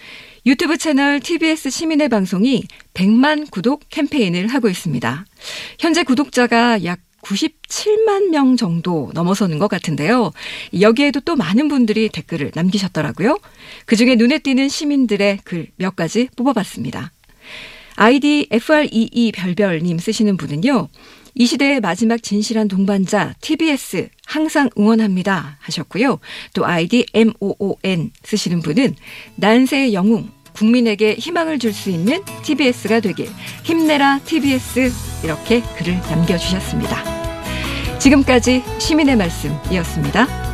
유튜브 0.44 0.76
채널 0.76 1.20
TBS 1.20 1.70
시민의 1.70 2.08
방송이 2.08 2.64
100만 2.94 3.48
구독 3.48 3.84
캠페인을 3.90 4.48
하고 4.48 4.68
있습니다. 4.68 5.24
현재 5.78 6.02
구독자가 6.02 6.82
약 6.82 6.98
97만 7.22 8.30
명 8.30 8.56
정도 8.56 9.12
넘어서는 9.14 9.60
것 9.60 9.68
같은데요. 9.68 10.32
여기에도 10.80 11.20
또 11.20 11.36
많은 11.36 11.68
분들이 11.68 12.08
댓글을 12.08 12.50
남기셨더라고요. 12.52 13.38
그 13.86 13.94
중에 13.94 14.16
눈에 14.16 14.40
띄는 14.40 14.68
시민들의 14.68 15.38
글 15.44 15.68
몇 15.76 15.94
가지 15.94 16.28
뽑아봤습니다. 16.34 17.12
아이디 17.94 18.48
FREE 18.50 19.30
별별님 19.32 19.98
쓰시는 19.98 20.36
분은요. 20.36 20.88
이 21.40 21.46
시대의 21.46 21.80
마지막 21.80 22.22
진실한 22.22 22.68
동반자 22.68 23.32
TBS 23.40 24.10
항상 24.26 24.68
응원합니다 24.76 25.56
하셨고요. 25.60 26.18
또 26.52 26.66
아이디 26.66 27.06
MOON 27.14 28.10
쓰시는 28.22 28.60
분은 28.60 28.94
난세의 29.36 29.94
영웅 29.94 30.28
국민에게 30.52 31.14
희망을 31.14 31.58
줄 31.58 31.72
수 31.72 31.88
있는 31.88 32.22
TBS가 32.42 33.00
되길 33.00 33.30
힘내라 33.62 34.20
TBS 34.22 34.92
이렇게 35.24 35.62
글을 35.78 35.94
남겨주셨습니다. 36.10 37.98
지금까지 37.98 38.62
시민의 38.78 39.16
말씀이었습니다. 39.16 40.49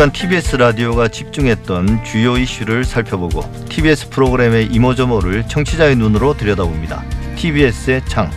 한 0.00 0.10
주간 0.10 0.12
TBS 0.12 0.56
라디오가 0.56 1.08
집중했던 1.08 2.04
주요 2.04 2.38
이슈를 2.38 2.84
살펴보고 2.84 3.42
TBS 3.68 4.08
프로그램의 4.08 4.68
이모저모를 4.72 5.46
청취자의 5.46 5.94
눈으로 5.96 6.38
들여다봅니다. 6.38 7.04
TBS의 7.36 8.06
창 8.06 8.30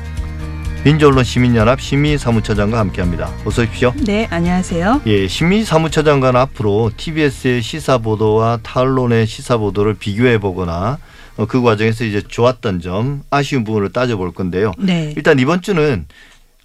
민주언론 0.83 1.23
시민연합 1.23 1.79
신미사무처장과 1.79 2.77
함께합니다. 2.77 3.31
어서 3.45 3.61
오십시오. 3.61 3.93
네, 4.05 4.27
안녕하세요. 4.29 5.03
예, 5.05 5.25
신미사무처장관 5.29 6.35
앞으로 6.35 6.91
TBS의 6.97 7.61
시사 7.61 7.99
보도와 7.99 8.59
탈론의 8.61 9.25
시사 9.25 9.55
보도를 9.55 9.93
비교해 9.93 10.39
보거나 10.39 10.97
어, 11.37 11.45
그 11.45 11.61
과정에서 11.61 12.03
이제 12.03 12.21
좋았던 12.21 12.81
점, 12.81 13.23
아쉬운 13.29 13.63
부분을 13.63 13.93
따져볼 13.93 14.33
건데요. 14.33 14.73
네. 14.77 15.13
일단 15.15 15.39
이번 15.39 15.61
주는 15.61 16.05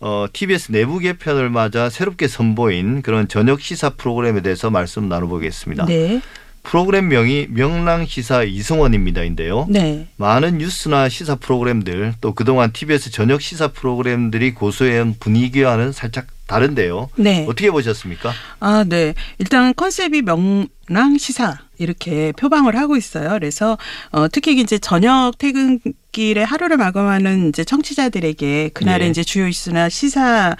어, 0.00 0.26
TBS 0.32 0.70
내부 0.72 0.98
개편을 0.98 1.50
맞아 1.50 1.90
새롭게 1.90 2.28
선보인 2.28 3.02
그런 3.02 3.28
저녁 3.28 3.60
시사 3.60 3.90
프로그램에 3.90 4.42
대해서 4.42 4.70
말씀 4.70 5.08
나눠보겠습니다. 5.08 5.86
네. 5.86 6.20
프로그램명이 6.62 7.46
명랑시사 7.50 8.42
이승원입니다인데요. 8.42 9.66
네. 9.70 10.06
많은 10.16 10.58
뉴스나 10.58 11.08
시사 11.08 11.36
프로그램들 11.36 12.14
또 12.20 12.34
그동안 12.34 12.72
TBS 12.72 13.10
저녁 13.10 13.40
시사 13.40 13.68
프로그램들이 13.68 14.52
고수해온 14.52 15.16
분위기와는 15.18 15.92
살짝 15.92 16.26
다른데요. 16.46 17.10
네. 17.16 17.44
어떻게 17.48 17.70
보셨습니까? 17.70 18.32
아, 18.60 18.84
네. 18.86 19.14
일단 19.38 19.74
컨셉이 19.74 20.22
명랑 20.22 21.16
시사 21.18 21.58
이렇게 21.78 22.32
표방을 22.32 22.76
하고 22.76 22.96
있어요. 22.96 23.30
그래서 23.30 23.78
어 24.10 24.28
특히 24.28 24.58
이제 24.60 24.78
저녁 24.78 25.32
퇴근 25.38 25.78
길에 26.18 26.42
하루를 26.42 26.78
마감하는 26.78 27.50
이제 27.50 27.62
청취자들에게 27.62 28.70
그날의 28.74 29.06
예. 29.06 29.10
이제 29.10 29.22
주요 29.22 29.46
이슈나 29.46 29.88
시사를 29.88 30.56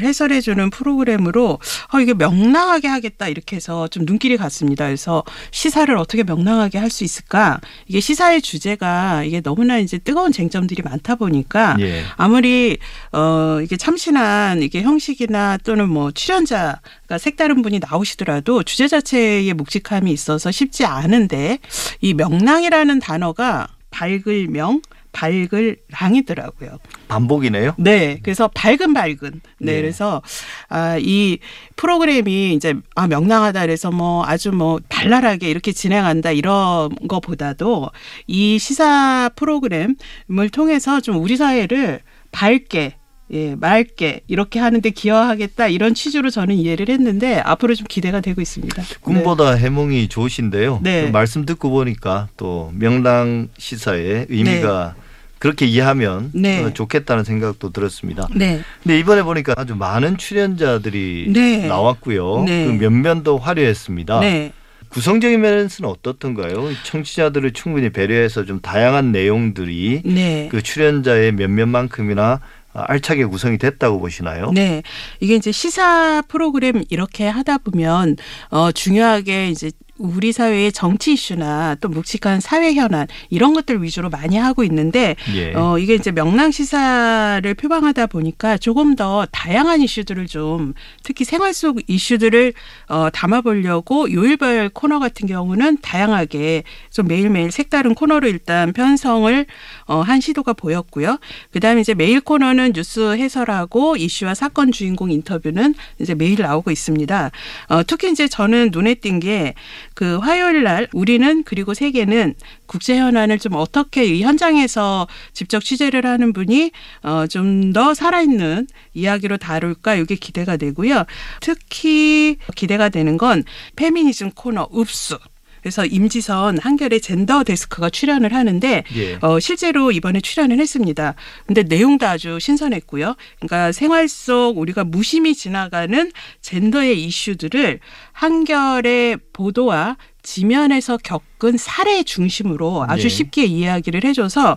해설해 0.00 0.40
주는 0.40 0.70
프로그램으로 0.70 1.58
어 1.92 2.00
이게 2.00 2.14
명랑하게 2.14 2.88
하겠다 2.88 3.28
이렇게 3.28 3.56
해서 3.56 3.86
좀 3.88 4.06
눈길이 4.06 4.38
갔습니다. 4.38 4.86
그래서 4.86 5.24
시사를 5.50 5.94
어떻게 5.98 6.22
명랑하게 6.22 6.78
할 6.78 6.92
수 6.92 7.04
있을까? 7.04 7.58
이게 7.86 8.00
시사의 8.00 8.42
주제가 8.42 9.24
이게 9.24 9.40
너무나 9.40 9.78
이제 9.78 9.96
뜨거운 9.96 10.30
쟁점들이 10.30 10.82
많다 10.82 11.14
보니까 11.14 11.76
예. 11.80 12.04
아무리 12.16 12.76
어 13.12 13.60
이게 13.62 13.76
참신한 13.78 14.62
이게 14.62 14.82
형식이나 14.82 15.58
또는 15.64 15.88
뭐 15.88 16.10
출연자가 16.12 17.18
색다른 17.18 17.62
분이 17.62 17.80
나오시더라도 17.80 18.62
주제 18.62 18.88
자체의 18.88 19.52
묵직함이 19.54 20.10
있어서 20.12 20.50
쉽지 20.50 20.84
않은데 20.84 21.58
이 22.02 22.12
명랑이라는 22.12 23.00
단어가 23.00 23.68
밝을 23.92 24.48
명 24.48 24.80
밝을 25.12 25.76
랑이더라고요. 25.90 26.78
반복이네요. 27.08 27.74
네. 27.78 28.18
그래서 28.22 28.48
밝은 28.48 28.94
밝은. 28.94 29.18
네. 29.58 29.72
네. 29.72 29.80
그래서 29.80 30.22
아, 30.68 30.96
이 30.98 31.38
프로그램이 31.76 32.54
이제 32.54 32.74
아, 32.96 33.06
명랑하다 33.06 33.60
그래서 33.60 33.92
뭐 33.92 34.24
아주 34.24 34.50
뭐 34.50 34.80
발랄하게 34.88 35.48
이렇게 35.48 35.72
진행한다 35.72 36.32
이런 36.32 36.90
거보다도 37.08 37.90
이 38.26 38.58
시사 38.58 39.30
프로그램을 39.36 40.48
통해서 40.50 41.00
좀 41.00 41.16
우리 41.22 41.36
사회를 41.36 42.00
밝게 42.32 42.96
예, 43.32 43.54
맑게 43.54 44.22
이렇게 44.28 44.60
하는데 44.60 44.88
기여하겠다 44.90 45.68
이런 45.68 45.94
취지로 45.94 46.30
저는 46.30 46.54
이해를 46.54 46.88
했는데 46.88 47.38
앞으로 47.38 47.74
좀 47.74 47.86
기대가 47.88 48.20
되고 48.20 48.40
있습니다. 48.40 48.82
꿈보다 49.00 49.52
해몽이 49.52 50.08
좋으신데요. 50.08 50.80
네. 50.82 51.06
그 51.06 51.10
말씀 51.10 51.46
듣고 51.46 51.70
보니까 51.70 52.28
또 52.36 52.70
명랑 52.74 53.48
시사의 53.56 54.26
의미가 54.28 54.94
그렇게 55.38 55.66
이해하면 55.66 56.30
네. 56.34 56.62
어, 56.62 56.72
좋겠다는 56.72 57.24
생각도 57.24 57.72
들었습니다. 57.72 58.28
네. 58.34 58.60
근데 58.82 58.98
이번에 58.98 59.22
보니까 59.22 59.54
아주 59.56 59.74
많은 59.74 60.16
출연자들이 60.16 61.32
네. 61.32 61.66
나왔고요. 61.66 62.44
네. 62.44 62.66
그 62.66 62.70
면면도 62.70 63.38
화려했습니다. 63.38 64.20
네. 64.20 64.52
구성적인 64.90 65.40
면에서는 65.40 65.90
어떻던가요? 65.90 66.68
청취자들을 66.84 67.54
충분히 67.54 67.90
배려해서 67.90 68.44
좀 68.44 68.60
다양한 68.60 69.10
내용들이 69.10 70.02
네. 70.04 70.48
그 70.50 70.62
출연자의 70.62 71.32
몇몇만큼이나 71.32 72.40
알차게 72.74 73.26
구성이 73.26 73.58
됐다고 73.58 74.00
보시나요? 74.00 74.50
네. 74.52 74.82
이게 75.20 75.34
이제 75.34 75.52
시사 75.52 76.22
프로그램 76.28 76.82
이렇게 76.88 77.28
하다 77.28 77.58
보면 77.58 78.16
어 78.50 78.72
중요하게 78.72 79.48
이제 79.48 79.70
우리 80.02 80.32
사회의 80.32 80.72
정치 80.72 81.14
이슈나 81.14 81.76
또 81.80 81.88
묵직한 81.88 82.40
사회 82.40 82.74
현안 82.74 83.06
이런 83.30 83.54
것들 83.54 83.82
위주로 83.82 84.10
많이 84.10 84.36
하고 84.36 84.64
있는데 84.64 85.16
예. 85.34 85.54
어 85.54 85.78
이게 85.78 85.94
이제 85.94 86.10
명랑 86.10 86.50
시사를 86.50 87.54
표방하다 87.54 88.06
보니까 88.06 88.58
조금 88.58 88.96
더 88.96 89.26
다양한 89.32 89.80
이슈들을 89.80 90.26
좀 90.26 90.74
특히 91.02 91.24
생활 91.24 91.54
속 91.54 91.80
이슈들을 91.86 92.52
어 92.88 93.08
담아보려고 93.10 94.12
요일별 94.12 94.70
코너 94.70 94.98
같은 94.98 95.26
경우는 95.26 95.78
다양하게 95.80 96.64
좀 96.90 97.06
매일매일 97.06 97.50
색다른 97.50 97.94
코너로 97.94 98.28
일단 98.28 98.72
편성을 98.72 99.46
어 99.86 100.02
한 100.02 100.20
시도가 100.20 100.52
보였고요. 100.52 101.18
그다음에 101.52 101.80
이제 101.80 101.94
매일 101.94 102.20
코너는 102.20 102.72
뉴스 102.74 103.16
해설하고 103.16 103.96
이슈와 103.96 104.34
사건 104.34 104.72
주인공 104.72 105.10
인터뷰는 105.10 105.74
이제 106.00 106.14
매일 106.14 106.42
나오고 106.42 106.70
있습니다. 106.70 107.30
어 107.68 107.82
특히 107.84 108.10
이제 108.10 108.26
저는 108.28 108.70
눈에 108.72 108.94
띈게 108.94 109.54
그 109.94 110.18
화요일 110.18 110.62
날 110.62 110.88
우리는 110.92 111.42
그리고 111.44 111.74
세계는 111.74 112.34
국제 112.66 112.96
현안을 112.98 113.38
좀 113.38 113.54
어떻게 113.54 114.04
이 114.04 114.22
현장에서 114.22 115.06
직접 115.32 115.62
취재를 115.62 116.06
하는 116.06 116.32
분이 116.32 116.70
어 117.02 117.26
좀 117.28 117.72
더 117.72 117.94
살아있는 117.94 118.66
이야기로 118.94 119.38
다룰까 119.38 119.94
이게 119.94 120.14
기대가 120.14 120.56
되고요. 120.56 121.04
특히 121.40 122.36
기대가 122.56 122.88
되는 122.88 123.16
건 123.16 123.44
페미니즘 123.76 124.32
코너 124.32 124.68
읍수. 124.74 125.18
그래서 125.62 125.86
임지선 125.86 126.58
한결의 126.58 127.00
젠더 127.00 127.44
데스크가 127.44 127.88
출연을 127.88 128.34
하는데 128.34 128.84
예. 128.96 129.18
어, 129.22 129.38
실제로 129.40 129.92
이번에 129.92 130.20
출연을 130.20 130.58
했습니다. 130.58 131.14
근데 131.46 131.62
내용도 131.62 132.06
아주 132.06 132.38
신선했고요. 132.40 133.14
그러니까 133.38 133.72
생활 133.72 134.08
속 134.08 134.58
우리가 134.58 134.84
무심히 134.84 135.34
지나가는 135.34 136.10
젠더의 136.40 137.02
이슈들을 137.04 137.78
한결의 138.12 139.18
보도와 139.32 139.96
지면에서 140.22 140.98
겪은 140.98 141.56
사례 141.56 142.02
중심으로 142.02 142.84
아주 142.88 143.04
네. 143.04 143.08
쉽게 143.08 143.44
이야기를 143.44 144.04
해줘서 144.04 144.56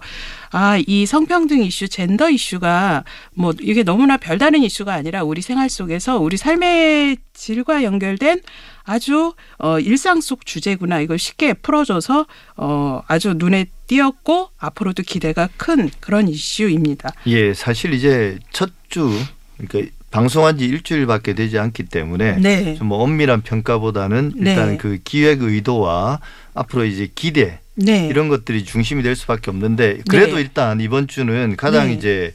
아, 0.51 0.77
이 0.85 1.05
성평등 1.05 1.63
이슈, 1.63 1.87
젠더 1.87 2.29
이슈가 2.29 3.03
뭐 3.33 3.53
이게 3.59 3.83
너무나 3.83 4.17
별다른 4.17 4.63
이슈가 4.63 4.93
아니라 4.93 5.23
우리 5.23 5.41
생활 5.41 5.69
속에서 5.69 6.19
우리 6.19 6.37
삶의 6.37 7.17
질과 7.33 7.83
연결된 7.83 8.41
아주 8.85 9.33
어 9.57 9.79
일상 9.79 10.21
속 10.21 10.45
주제구나 10.45 10.99
이걸 11.01 11.17
쉽게 11.19 11.53
풀어줘서 11.53 12.25
어 12.57 13.01
아주 13.07 13.33
눈에 13.35 13.65
띄었고 13.87 14.49
앞으로도 14.57 15.03
기대가 15.03 15.49
큰 15.57 15.89
그런 15.99 16.27
이슈입니다. 16.27 17.11
예, 17.27 17.53
사실 17.53 17.93
이제 17.93 18.39
첫 18.51 18.69
주 18.87 19.11
그러니까 19.57 19.91
방송한 20.11 20.57
지 20.57 20.65
일주일밖에 20.65 21.33
되지 21.33 21.59
않기 21.59 21.83
때문에 21.83 22.37
네. 22.37 22.75
좀 22.75 22.87
뭐 22.87 22.99
엄밀한 22.99 23.41
평가보다는 23.41 24.33
일단 24.37 24.69
네. 24.69 24.77
그 24.77 24.99
기획 25.03 25.41
의도와 25.41 26.19
앞으로 26.53 26.85
이제 26.85 27.09
기대 27.13 27.59
네. 27.73 28.07
이런 28.07 28.29
것들이 28.29 28.63
중심이 28.63 29.03
될 29.03 29.15
수밖에 29.17 29.49
없는데 29.51 29.99
그래도 30.07 30.35
네. 30.35 30.41
일단 30.43 30.79
이번 30.79 31.07
주는 31.07 31.57
가장 31.57 31.87
네. 31.87 31.93
이제 31.95 32.33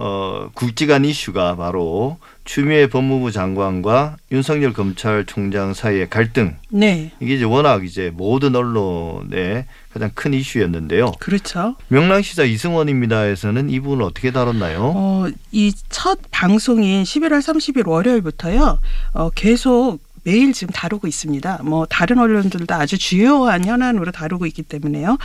어 0.00 0.48
굵직한 0.54 1.04
이슈가 1.04 1.56
바로 1.56 2.18
추미애 2.44 2.86
법무부 2.88 3.32
장관과 3.32 4.16
윤석열 4.30 4.72
검찰총장 4.72 5.74
사이의 5.74 6.08
갈등 6.08 6.56
네. 6.70 7.10
이게 7.20 7.34
이제 7.34 7.44
워낙 7.44 7.84
이제 7.84 8.10
모든 8.14 8.54
언론의 8.54 9.66
가장 9.92 10.10
큰 10.14 10.34
이슈였는데요. 10.34 11.12
그렇죠. 11.18 11.74
명랑시사 11.88 12.44
이승원입니다에서는 12.44 13.70
이 13.70 13.80
부분을 13.80 14.04
어떻게 14.04 14.30
다뤘나요? 14.30 14.92
어, 14.94 15.26
이 15.52 15.72
첫 15.88 16.20
방송인 16.30 17.02
11월 17.02 17.40
30일 17.40 17.86
월요일부터요. 17.88 18.78
어, 19.14 19.30
계속 19.30 19.98
매일 20.24 20.52
지금 20.52 20.72
다루고 20.72 21.06
있습니다. 21.06 21.60
뭐 21.64 21.86
다른 21.86 22.18
언론들도 22.18 22.74
아주 22.74 22.98
주요한 22.98 23.64
현안으로 23.64 24.12
다루고 24.12 24.46
있기 24.46 24.62
때문에요. 24.62 25.16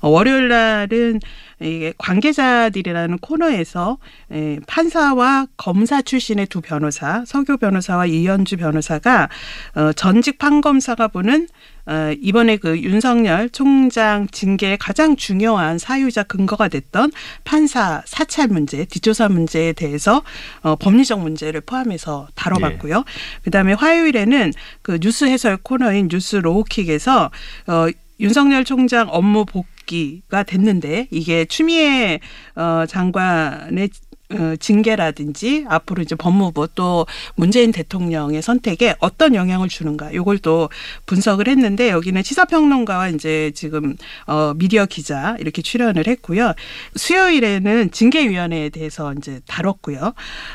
어, 0.00 0.08
월요일 0.08 0.48
날은 0.48 1.20
이게 1.62 1.92
관계자들이라는 1.98 3.18
코너에서 3.18 3.98
에, 4.30 4.58
판사와 4.66 5.46
검사 5.56 6.02
출신의 6.02 6.46
두 6.46 6.60
변호사, 6.60 7.24
서교 7.26 7.58
변호사와 7.58 8.06
이현주 8.06 8.56
변호사가 8.56 9.28
어, 9.74 9.92
전직 9.92 10.38
판검사가 10.38 11.08
보는 11.08 11.48
어, 11.86 12.12
이번에 12.20 12.58
그 12.58 12.78
윤석열 12.80 13.50
총장 13.50 14.28
징계의 14.28 14.78
가장 14.78 15.16
중요한 15.16 15.78
사유자 15.78 16.22
근거가 16.22 16.68
됐던 16.68 17.10
판사 17.44 18.02
사찰 18.04 18.48
문제, 18.48 18.84
뒷조사 18.84 19.28
문제에 19.28 19.72
대해서 19.72 20.22
어, 20.62 20.76
법리적 20.76 21.20
문제를 21.20 21.60
포함해서 21.62 22.28
다뤄봤고요. 22.34 23.04
그다음에 23.42 23.72
화요일에는 23.72 24.52
그 24.82 24.98
뉴스 25.00 25.24
해설 25.24 25.56
코너인 25.56 26.08
뉴스 26.08 26.36
로우킥에서 26.36 27.30
어, 27.66 27.86
윤석열 28.20 28.64
총장 28.64 29.08
업무 29.10 29.44
복 29.44 29.66
귀가 29.86 30.42
됐는데 30.42 31.08
이게 31.10 31.44
추미애 31.44 32.20
어, 32.54 32.84
장관의 32.86 33.84
어, 33.84 34.11
징계라든지 34.60 35.64
앞으로 35.68 36.02
이제 36.02 36.14
법무부 36.14 36.68
또 36.74 37.06
문재인 37.34 37.72
대통령의 37.72 38.42
선택에 38.42 38.94
어떤 39.00 39.34
영향을 39.34 39.68
주는가 39.68 40.14
요걸 40.14 40.38
또 40.38 40.68
분석을 41.06 41.48
했는데 41.48 41.90
여기는 41.90 42.22
시사평론가와 42.22 43.08
이제 43.10 43.50
지금 43.54 43.96
어 44.26 44.54
미디어 44.56 44.86
기자 44.86 45.36
이렇게 45.40 45.62
출연을 45.62 46.06
했고요. 46.06 46.54
수요일에는 46.96 47.90
징계위원회에 47.90 48.68
대해서 48.70 49.12
이제 49.14 49.40
다뤘고요. 49.46 50.14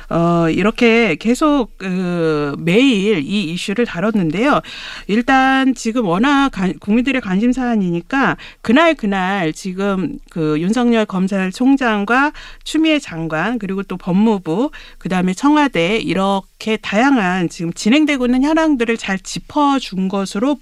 어 0.09 0.49
이렇게 0.49 1.15
계속 1.15 1.69
그 1.77 2.55
매일 2.59 3.19
이 3.19 3.51
이슈를 3.53 3.85
다뤘는데요. 3.85 4.61
일단 5.07 5.73
지금 5.75 6.05
워낙 6.05 6.49
관- 6.51 6.77
국민들의 6.79 7.21
관심 7.21 7.51
사안이니까 7.51 8.37
그날 8.61 8.95
그날 8.95 9.53
지금 9.53 10.17
그 10.29 10.59
윤석열 10.59 11.05
검찰총장과 11.05 12.31
추미애 12.63 12.99
장관 12.99 13.57
그리고 13.67 13.83
또 13.83 13.97
법무부 13.97 14.71
그다음에 14.97 15.33
청와대 15.33 15.97
이렇게 15.97 16.77
다양한 16.77 17.49
지금 17.49 17.73
진행되고 17.73 18.25
있는 18.25 18.43
현황들을 18.43 18.95
잘 18.95 19.19
짚어준 19.19 20.07
것으로 20.07 20.57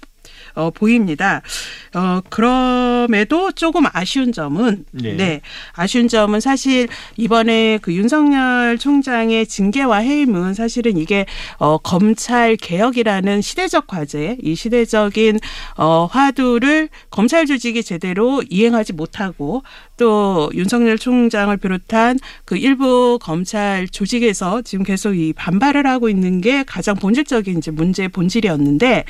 어, 0.56 0.70
보입니다. 0.70 1.42
어, 1.94 2.20
그럼에도 2.30 3.52
조금 3.52 3.84
아쉬운 3.92 4.32
점은 4.32 4.84
네. 4.90 5.12
네. 5.12 5.40
아쉬운 5.72 6.08
점은 6.08 6.40
사실 6.40 6.88
이번에 7.16 7.78
그 7.82 7.94
윤석열 7.94 8.78
총장의 8.78 9.46
징계와 9.46 9.98
해임은 9.98 10.54
사실은 10.54 10.96
이게 10.96 11.26
어, 11.58 11.78
검찰 11.78 12.56
개혁이라는 12.56 13.42
시대적 13.42 13.86
과제, 13.86 14.38
이 14.42 14.54
시대적인 14.54 15.38
어, 15.76 16.08
화두를 16.10 16.88
검찰 17.10 17.44
조직이 17.46 17.82
제대로 17.82 18.42
이행하지 18.48 18.94
못하고 18.94 19.62
또 19.96 20.50
윤석열 20.54 20.98
총장을 20.98 21.54
비롯한 21.56 22.18
그 22.44 22.56
일부 22.56 23.18
검찰 23.20 23.88
조직에서 23.88 24.62
지금 24.62 24.84
계속 24.84 25.14
이 25.14 25.32
반발을 25.32 25.86
하고 25.86 26.08
있는 26.08 26.40
게 26.40 26.62
가장 26.64 26.96
본질적인 26.96 27.58
이제 27.58 27.70
문제의 27.70 28.08
본질이었는데 28.08 29.04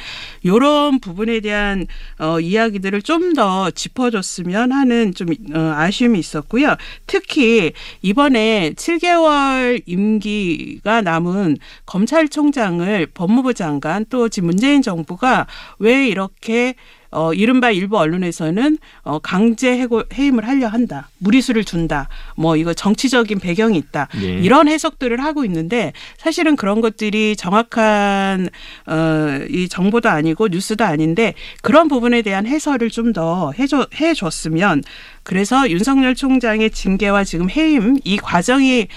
요런 0.44 1.00
부분에 1.00 1.40
대한 1.40 1.86
어 2.18 2.40
이야기들을 2.40 3.02
좀 3.02 3.26
더 3.36 3.70
짚어줬으면 3.70 4.72
하는 4.72 5.14
좀 5.14 5.28
어, 5.54 5.58
아쉬움이 5.76 6.18
있었고요. 6.18 6.76
특히 7.06 7.72
이번에 8.02 8.72
7개월 8.74 9.82
임기가 9.86 11.02
남은 11.02 11.58
검찰총장을 11.84 13.06
법무부 13.12 13.54
장관 13.54 14.06
또 14.08 14.28
지금 14.28 14.46
문재인 14.48 14.82
정부가 14.82 15.46
왜 15.78 16.08
이렇게 16.08 16.74
어, 17.16 17.32
이른바 17.32 17.70
일부 17.70 17.98
언론에서는 17.98 18.76
어, 19.02 19.18
강제 19.18 19.78
해고, 19.78 20.02
해임을 20.12 20.46
하려 20.46 20.68
한다. 20.68 21.08
무리수를 21.18 21.64
둔다. 21.64 22.10
뭐 22.36 22.56
이거 22.56 22.74
정치적인 22.74 23.40
배경이 23.40 23.78
있다. 23.78 24.08
예. 24.20 24.34
이런 24.34 24.68
해석들을 24.68 25.24
하고 25.24 25.42
있는데 25.46 25.94
사실은 26.18 26.56
그런 26.56 26.82
것들이 26.82 27.34
정확한 27.36 28.50
어, 28.86 29.40
이 29.48 29.66
정보도 29.68 30.10
아니고 30.10 30.48
뉴스도 30.48 30.84
아닌데 30.84 31.32
그런 31.62 31.88
부분에 31.88 32.20
대한 32.20 32.46
해설을 32.46 32.90
좀 32.90 33.06
더 33.16 33.52
해줘, 33.58 33.86
해줬으면 33.98 34.82
그래서 35.22 35.70
윤석열 35.70 36.14
총장의 36.14 36.70
징계와 36.70 37.24
지금 37.24 37.48
해임 37.48 37.98
이 38.04 38.18
과정이 38.18 38.88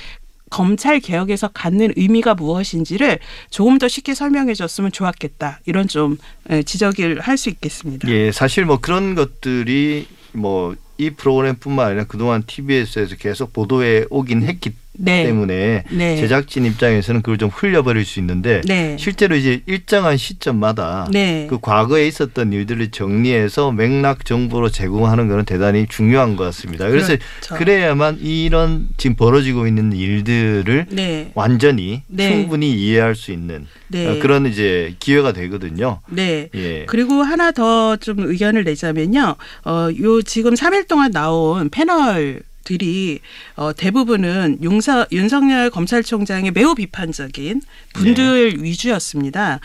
검찰 0.49 0.99
개혁에서 0.99 1.49
갖는 1.49 1.93
의미가 1.95 2.35
무엇인지를 2.35 3.19
조금 3.49 3.77
더 3.77 3.87
쉽게 3.87 4.13
설명해 4.13 4.53
줬으면 4.53 4.91
좋았겠다. 4.91 5.59
이런 5.65 5.87
좀 5.87 6.17
예, 6.49 6.63
지적을 6.63 7.19
할 7.21 7.37
수 7.37 7.49
있겠습니다. 7.49 8.09
예, 8.09 8.31
사실 8.31 8.65
뭐 8.65 8.79
그런 8.79 9.15
것들이 9.15 10.07
뭐 10.33 10.75
이 10.99 11.11
프로그램뿐만 11.11 11.87
아니라 11.87 12.03
그동안 12.03 12.43
TBS에서 12.45 13.15
계속 13.15 13.53
보도해 13.53 14.05
오긴 14.09 14.43
했기 14.43 14.73
네. 14.99 15.23
때문에 15.23 15.83
네. 15.91 16.15
제작진 16.17 16.65
입장에서는 16.65 17.21
그걸 17.21 17.37
좀 17.37 17.49
흘려버릴 17.49 18.05
수 18.05 18.19
있는데 18.19 18.61
네. 18.65 18.95
실제로 18.99 19.35
이제 19.35 19.61
일정한 19.65 20.17
시점마다 20.17 21.07
네. 21.11 21.47
그 21.49 21.59
과거에 21.59 22.07
있었던 22.07 22.51
일들을 22.53 22.91
정리해서 22.91 23.71
맥락 23.71 24.25
정보로 24.25 24.69
제공하는 24.69 25.27
것은 25.27 25.45
대단히 25.45 25.85
중요한 25.87 26.35
것 26.35 26.43
같습니다. 26.45 26.89
그래서 26.89 27.15
그렇죠. 27.15 27.55
그래야만 27.55 28.19
이런 28.21 28.87
지금 28.97 29.15
벌어지고 29.15 29.67
있는 29.67 29.93
일들을 29.93 30.87
네. 30.89 31.31
완전히 31.35 32.03
네. 32.07 32.29
충분히 32.29 32.71
이해할 32.71 33.15
수 33.15 33.31
있는 33.31 33.67
네. 33.87 34.07
어, 34.07 34.19
그런 34.19 34.45
이제 34.45 34.95
기회가 34.99 35.31
되거든요. 35.33 35.99
네. 36.09 36.49
예. 36.55 36.85
그리고 36.85 37.21
하나 37.23 37.51
더 37.51 37.97
좀 37.99 38.19
의견을 38.19 38.63
내자면요. 38.63 39.35
어, 39.65 39.89
요 40.01 40.21
지금 40.21 40.53
3일 40.53 40.87
동안 40.87 41.11
나온 41.11 41.69
패널 41.69 42.41
들이 42.69 43.19
어, 43.55 43.73
대부분은 43.73 44.59
윤서, 44.61 45.07
윤석열 45.11 45.71
검찰총장의 45.71 46.51
매우 46.51 46.75
비판적인 46.75 47.61
분들 47.93 48.57
네. 48.57 48.63
위주였습니다. 48.63 49.59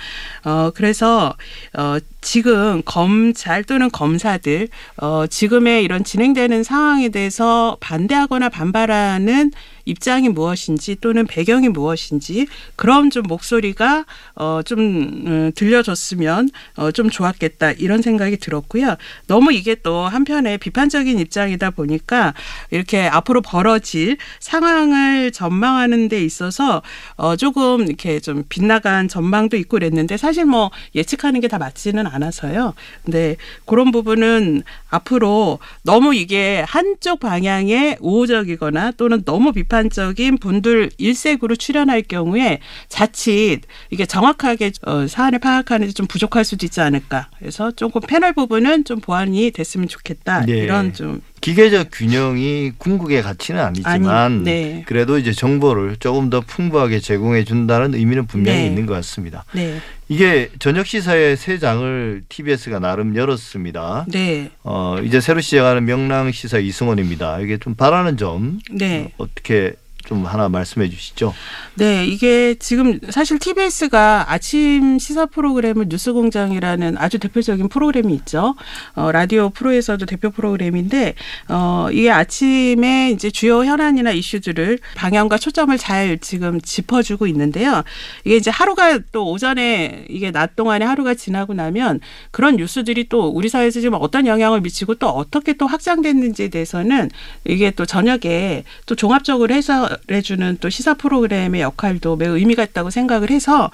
어, 0.44 0.70
그래서 0.74 1.36
어, 1.76 1.98
지금 2.22 2.80
검찰 2.86 3.62
또는 3.64 3.90
검사들 3.90 4.68
어, 4.96 5.26
지금의 5.26 5.84
이런 5.84 6.02
진행되는 6.02 6.62
상황에 6.62 7.11
대해서 7.11 7.76
반대하거나 7.80 8.48
반발하는 8.48 9.52
입장이 9.87 10.28
무엇인지 10.28 10.97
또는 11.01 11.26
배경이 11.26 11.68
무엇인지 11.68 12.47
그런 12.76 13.11
좀 13.11 13.22
목소리가 13.26 14.05
어좀 14.35 14.78
음, 14.80 15.53
들려줬으면 15.55 16.51
어좀 16.76 17.09
좋았겠다 17.11 17.72
이런 17.72 18.03
생각이 18.03 18.37
들었고요. 18.37 18.97
너무 19.26 19.53
이게 19.53 19.74
또 19.74 20.01
한편에 20.03 20.59
비판적인 20.59 21.18
입장이다 21.18 21.70
보니까 21.70 22.35
이렇게 22.70 23.07
앞으로 23.07 23.41
벌어질 23.41 24.18
상황을 24.41 25.32
전망하는 25.32 26.09
데 26.09 26.22
있어서 26.22 26.82
어 27.16 27.37
조금 27.37 27.87
이렇게 27.87 28.20
좀 28.20 28.45
빗나간 28.51 29.09
전망도 29.09 29.57
있고 29.57 29.78
그랬는데 29.78 30.18
사실 30.18 30.45
뭐 30.45 30.70
예측하는 30.95 31.41
게 31.41 31.49
다 31.55 31.59
맞지는 31.59 32.07
않아서요. 32.07 32.74
근데 33.05 33.37
그런 33.64 33.91
부분은 33.93 34.62
앞으로 34.91 35.59
너무 35.82 36.14
이게 36.14 36.64
한쪽 36.66 37.20
방향에 37.20 37.97
우호적이거나 38.01 38.93
또는 38.93 39.22
너무 39.24 39.53
비판 39.53 39.74
적인 39.91 40.39
분들 40.39 40.91
일색으로 40.99 41.57
출연할 41.57 42.03
경우에 42.03 42.61
자칫 42.89 43.61
이게 43.91 44.07
정확하게 44.07 44.72
어, 44.87 45.07
사안을 45.07 45.39
파악하는 45.39 45.87
데 45.89 45.93
좀 45.95 46.07
부족할 46.07 46.45
수도 46.45 46.66
있지 46.66 46.81
않을까. 46.81 47.29
그래서 47.39 47.70
조금 47.70 48.01
패널 48.01 48.33
부분은 48.33 48.85
좀 48.85 49.01
보완이 49.01 49.51
됐으면 49.53 49.87
좋겠다. 49.89 50.45
네. 50.45 50.59
이런 50.59 50.93
좀 50.93 51.20
기계적 51.45 51.88
균형이 51.92 52.72
궁극의 52.78 53.22
가치는 53.22 53.61
아니지만 53.62 54.09
아니, 54.09 54.45
네. 54.45 54.82
그래도 54.86 55.18
이제 55.18 55.30
정보를 55.30 55.97
조금 55.97 56.30
더 56.30 56.40
풍부하게 56.40 57.01
제공해 57.01 57.45
준다는 57.45 57.92
의미는 57.92 58.26
분명히 58.26 58.61
네. 58.61 58.66
있는 58.66 58.86
것 58.86 58.95
같습니다. 58.95 59.45
네. 59.53 59.78
이게 60.09 60.49
저녁 60.59 60.86
시사의 60.86 61.36
세 61.36 61.59
장을 61.59 62.22
TBS가 62.30 62.78
나름 62.78 63.14
열었습니다. 63.14 64.07
네. 64.09 64.53
어, 64.62 64.97
이제 65.05 65.20
새로 65.20 65.42
시작하는 65.42 65.84
명랑 65.84 66.32
시사 66.32 66.57
이승원입니다. 66.61 67.40
이게 67.40 67.59
좀 67.59 67.74
바라는 67.74 68.16
점 68.16 68.59
네. 68.70 69.12
어, 69.18 69.24
어떻게 69.24 69.74
좀 70.05 70.24
하나 70.26 70.48
말씀해 70.48 70.88
주시죠. 70.90 71.34
네, 71.74 72.07
이게 72.07 72.55
지금 72.55 73.00
사실 73.11 73.38
TBS가 73.38 74.26
아침 74.30 74.98
시사 74.98 75.26
프로그램을 75.26 75.86
뉴스공장이라는 75.88 76.96
아주 76.98 77.18
대표적인 77.18 77.68
프로그램이 77.68 78.14
있죠. 78.14 78.55
어, 78.94 79.11
라디오 79.12 79.50
프로에서도 79.50 80.05
대표 80.07 80.30
프로그램인데, 80.30 81.14
어, 81.48 81.88
이게 81.90 82.11
아침에 82.11 83.11
이제 83.11 83.30
주요 83.30 83.64
현안이나 83.64 84.12
이슈들을 84.12 84.78
방향과 84.94 85.38
초점을 85.38 85.76
잘 85.78 86.18
지금 86.18 86.61
짚어주고 86.61 87.26
있는데요. 87.28 87.82
이게 88.24 88.36
이제 88.36 88.50
하루가 88.50 88.98
또 89.11 89.30
오전에 89.30 90.07
이게 90.09 90.30
낮 90.30 90.55
동안에 90.55 90.84
하루가 90.84 91.14
지나고 91.14 91.55
나면 91.55 92.00
그런 92.30 92.57
뉴스들이 92.57 93.09
또 93.09 93.28
우리 93.28 93.48
사회에서 93.48 93.80
지금 93.80 93.98
어떤 94.00 94.26
영향을 94.26 94.61
미치고 94.61 94.96
또 94.96 95.09
어떻게 95.09 95.55
또 95.55 95.66
확장됐는지에 95.66 96.48
대해서는 96.48 97.11
이게 97.44 97.70
또 97.70 97.86
저녁에 97.86 98.64
또 98.86 98.94
종합적으로 98.94 99.55
해 99.55 99.62
설해주는 100.09 100.59
또 100.61 100.70
시사 100.70 100.95
프로그램의 100.95 101.61
역할도 101.61 102.16
매우 102.16 102.36
의미가 102.36 102.64
있다고 102.64 102.90
생각을 102.90 103.30
해서 103.30 103.70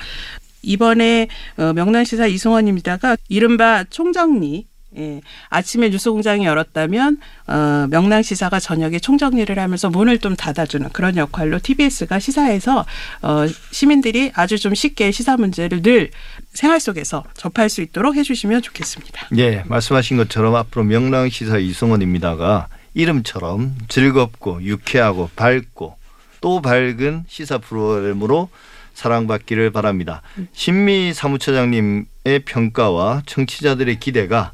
이번에 0.63 1.29
어, 1.57 1.73
명란시사 1.73 2.27
이승원입니다가 2.27 3.17
이른바 3.29 3.85
총정리 3.85 4.67
예, 4.99 5.21
아침에 5.49 5.89
뉴스공장이 5.89 6.45
열었다면 6.45 7.19
어, 7.47 7.87
명랑시사가 7.91 8.59
저녁에 8.59 8.99
총정리를 8.99 9.57
하면서 9.57 9.89
문을 9.89 10.19
좀 10.19 10.35
닫아주는 10.35 10.89
그런 10.91 11.17
역할로 11.17 11.61
TBS가 11.61 12.19
시사에서 12.19 12.85
어, 13.23 13.47
시민들이 13.71 14.33
아주 14.35 14.59
좀 14.59 14.75
쉽게 14.75 15.13
시사 15.13 15.37
문제를 15.37 15.83
늘 15.83 16.11
생활 16.53 16.81
속에서 16.81 17.23
접할 17.35 17.69
수 17.69 17.83
있도록 17.83 18.17
해주시면 18.17 18.63
좋겠습니다. 18.63 19.29
예, 19.39 19.63
말씀하신 19.67 20.17
것처럼 20.17 20.57
앞으로 20.57 20.85
명랑 20.85 21.31
시사 21.31 21.59
이승원입니다가 21.59 22.67
이름처럼 22.95 23.77
즐겁고 23.89 24.63
유쾌하고 24.65 25.31
밝고 25.37 26.00
또 26.41 26.61
밝은 26.63 27.25
시사 27.29 27.59
프로그램으로 27.59 28.49
사랑받기를 28.95 29.71
바랍니다. 29.71 30.23
신미 30.53 31.15
사무처장님의 31.15 32.41
평가와 32.45 33.23
청취자들의 33.27 33.99
기대가 34.01 34.53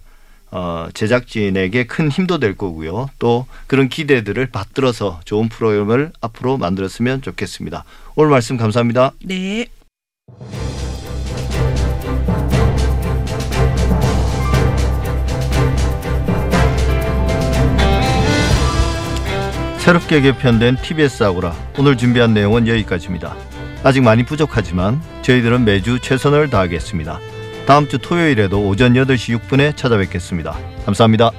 어, 0.53 0.89
제작진에게 0.95 1.87
큰 1.87 2.09
힘도 2.09 2.39
될 2.39 2.57
거고요. 2.57 3.11
또 3.19 3.47
그런 3.67 3.89
기대들을 3.89 4.47
받들어서 4.47 5.21
좋은 5.25 5.49
프로그램을 5.49 6.13
앞으로 6.21 6.57
만들었으면 6.57 7.23
좋겠습니다. 7.23 7.85
오늘 8.15 8.31
말씀 8.31 8.57
감사합니다. 8.57 9.13
네. 9.25 9.67
새롭게 19.87 20.21
개편된 20.21 20.79
TBS 20.83 21.23
아고라 21.23 21.55
오늘 21.79 21.97
준비한 21.97 22.35
내용은 22.35 22.67
여기까지입니다. 22.67 23.37
아직 23.85 24.03
많이 24.03 24.25
부족하지만 24.25 25.01
저희들은 25.23 25.65
매주 25.65 26.01
최선을 26.01 26.51
다하겠습니다. 26.51 27.21
다음 27.69 27.87
주 27.87 27.97
토요일에도 27.97 28.67
오전 28.67 28.95
8시 28.95 29.39
6분에 29.39 29.77
찾아뵙겠습니다. 29.77 30.59
감사합니다. 30.85 31.31